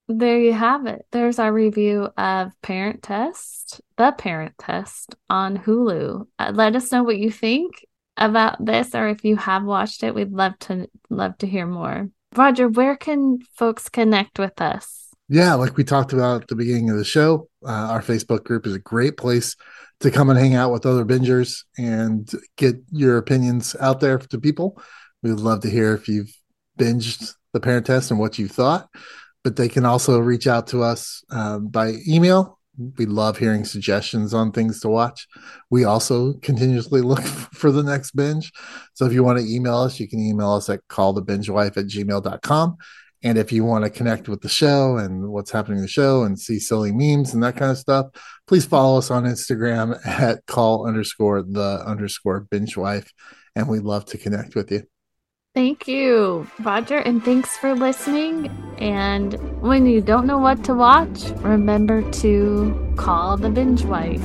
there 0.07 0.39
you 0.39 0.53
have 0.53 0.85
it. 0.85 1.05
There's 1.11 1.39
our 1.39 1.51
review 1.51 2.09
of 2.17 2.51
Parent 2.61 3.03
Test, 3.03 3.81
the 3.97 4.11
Parent 4.11 4.53
Test 4.59 5.15
on 5.29 5.57
Hulu. 5.57 6.27
Uh, 6.37 6.51
let 6.53 6.75
us 6.75 6.91
know 6.91 7.03
what 7.03 7.17
you 7.17 7.31
think 7.31 7.85
about 8.17 8.63
this, 8.63 8.95
or 8.95 9.07
if 9.07 9.23
you 9.23 9.35
have 9.35 9.63
watched 9.63 10.03
it, 10.03 10.15
we'd 10.15 10.31
love 10.31 10.57
to 10.59 10.87
love 11.09 11.37
to 11.39 11.47
hear 11.47 11.65
more. 11.65 12.09
Roger, 12.35 12.67
where 12.67 12.95
can 12.95 13.39
folks 13.57 13.89
connect 13.89 14.39
with 14.39 14.61
us? 14.61 15.05
yeah 15.29 15.53
like 15.53 15.75
we 15.77 15.83
talked 15.83 16.13
about 16.13 16.43
at 16.43 16.47
the 16.47 16.55
beginning 16.55 16.89
of 16.89 16.97
the 16.97 17.05
show 17.05 17.49
uh, 17.65 17.87
our 17.91 18.01
facebook 18.01 18.43
group 18.43 18.65
is 18.65 18.75
a 18.75 18.79
great 18.79 19.17
place 19.17 19.55
to 19.99 20.11
come 20.11 20.29
and 20.29 20.37
hang 20.37 20.55
out 20.55 20.71
with 20.71 20.85
other 20.85 21.05
bingers 21.05 21.63
and 21.77 22.31
get 22.57 22.75
your 22.91 23.17
opinions 23.17 23.75
out 23.79 23.99
there 23.99 24.17
to 24.17 24.39
people 24.39 24.81
we 25.23 25.29
would 25.31 25.39
love 25.39 25.61
to 25.61 25.69
hear 25.69 25.93
if 25.93 26.07
you've 26.07 26.33
binged 26.77 27.33
the 27.53 27.59
parent 27.59 27.85
test 27.85 28.11
and 28.11 28.19
what 28.19 28.37
you 28.37 28.47
thought 28.47 28.89
but 29.45 29.55
they 29.55 29.69
can 29.69 29.85
also 29.85 30.17
reach 30.17 30.47
out 30.47 30.65
to 30.67 30.81
us 30.81 31.23
um, 31.29 31.67
by 31.67 31.93
email 32.07 32.59
we 32.97 33.05
love 33.05 33.37
hearing 33.37 33.63
suggestions 33.63 34.33
on 34.33 34.51
things 34.51 34.81
to 34.81 34.89
watch 34.89 35.27
we 35.69 35.85
also 35.85 36.33
continuously 36.41 37.01
look 37.11 37.21
for 37.21 37.71
the 37.71 37.83
next 37.83 38.11
binge 38.11 38.51
so 38.93 39.05
if 39.05 39.13
you 39.13 39.23
want 39.23 39.39
to 39.39 39.45
email 39.45 39.77
us 39.77 39.99
you 39.99 40.09
can 40.09 40.19
email 40.19 40.51
us 40.51 40.67
at 40.67 40.85
callthebingewife 40.89 41.77
at 41.77 41.85
gmail.com 41.85 42.75
and 43.23 43.37
if 43.37 43.51
you 43.51 43.63
want 43.63 43.83
to 43.83 43.89
connect 43.89 44.29
with 44.29 44.41
the 44.41 44.49
show 44.49 44.97
and 44.97 45.29
what's 45.29 45.51
happening 45.51 45.77
in 45.77 45.83
the 45.83 45.87
show 45.87 46.23
and 46.23 46.39
see 46.39 46.59
silly 46.59 46.91
memes 46.91 47.33
and 47.33 47.41
that 47.41 47.55
kind 47.55 47.71
of 47.71 47.77
stuff, 47.79 48.05
please 48.45 48.65
follow 48.65 48.99
us 48.99 49.09
on 49.09 49.23
Instagram 49.23 49.99
at 50.05 50.45
call 50.45 50.87
underscore 50.87 51.41
the 51.41 51.81
underscore 51.87 52.41
binge 52.41 52.77
wife. 52.77 53.11
And 53.55 53.67
we'd 53.67 53.81
love 53.81 54.05
to 54.07 54.19
connect 54.19 54.53
with 54.53 54.71
you. 54.71 54.83
Thank 55.55 55.87
you, 55.87 56.47
Roger, 56.59 56.97
and 56.97 57.23
thanks 57.23 57.55
for 57.57 57.73
listening. 57.73 58.51
And 58.77 59.35
when 59.61 59.85
you 59.85 60.01
don't 60.01 60.27
know 60.27 60.37
what 60.37 60.65
to 60.65 60.73
watch, 60.73 61.31
remember 61.37 62.01
to 62.19 62.93
call 62.97 63.37
the 63.37 63.49
binge 63.49 63.85
wife. 63.85 64.21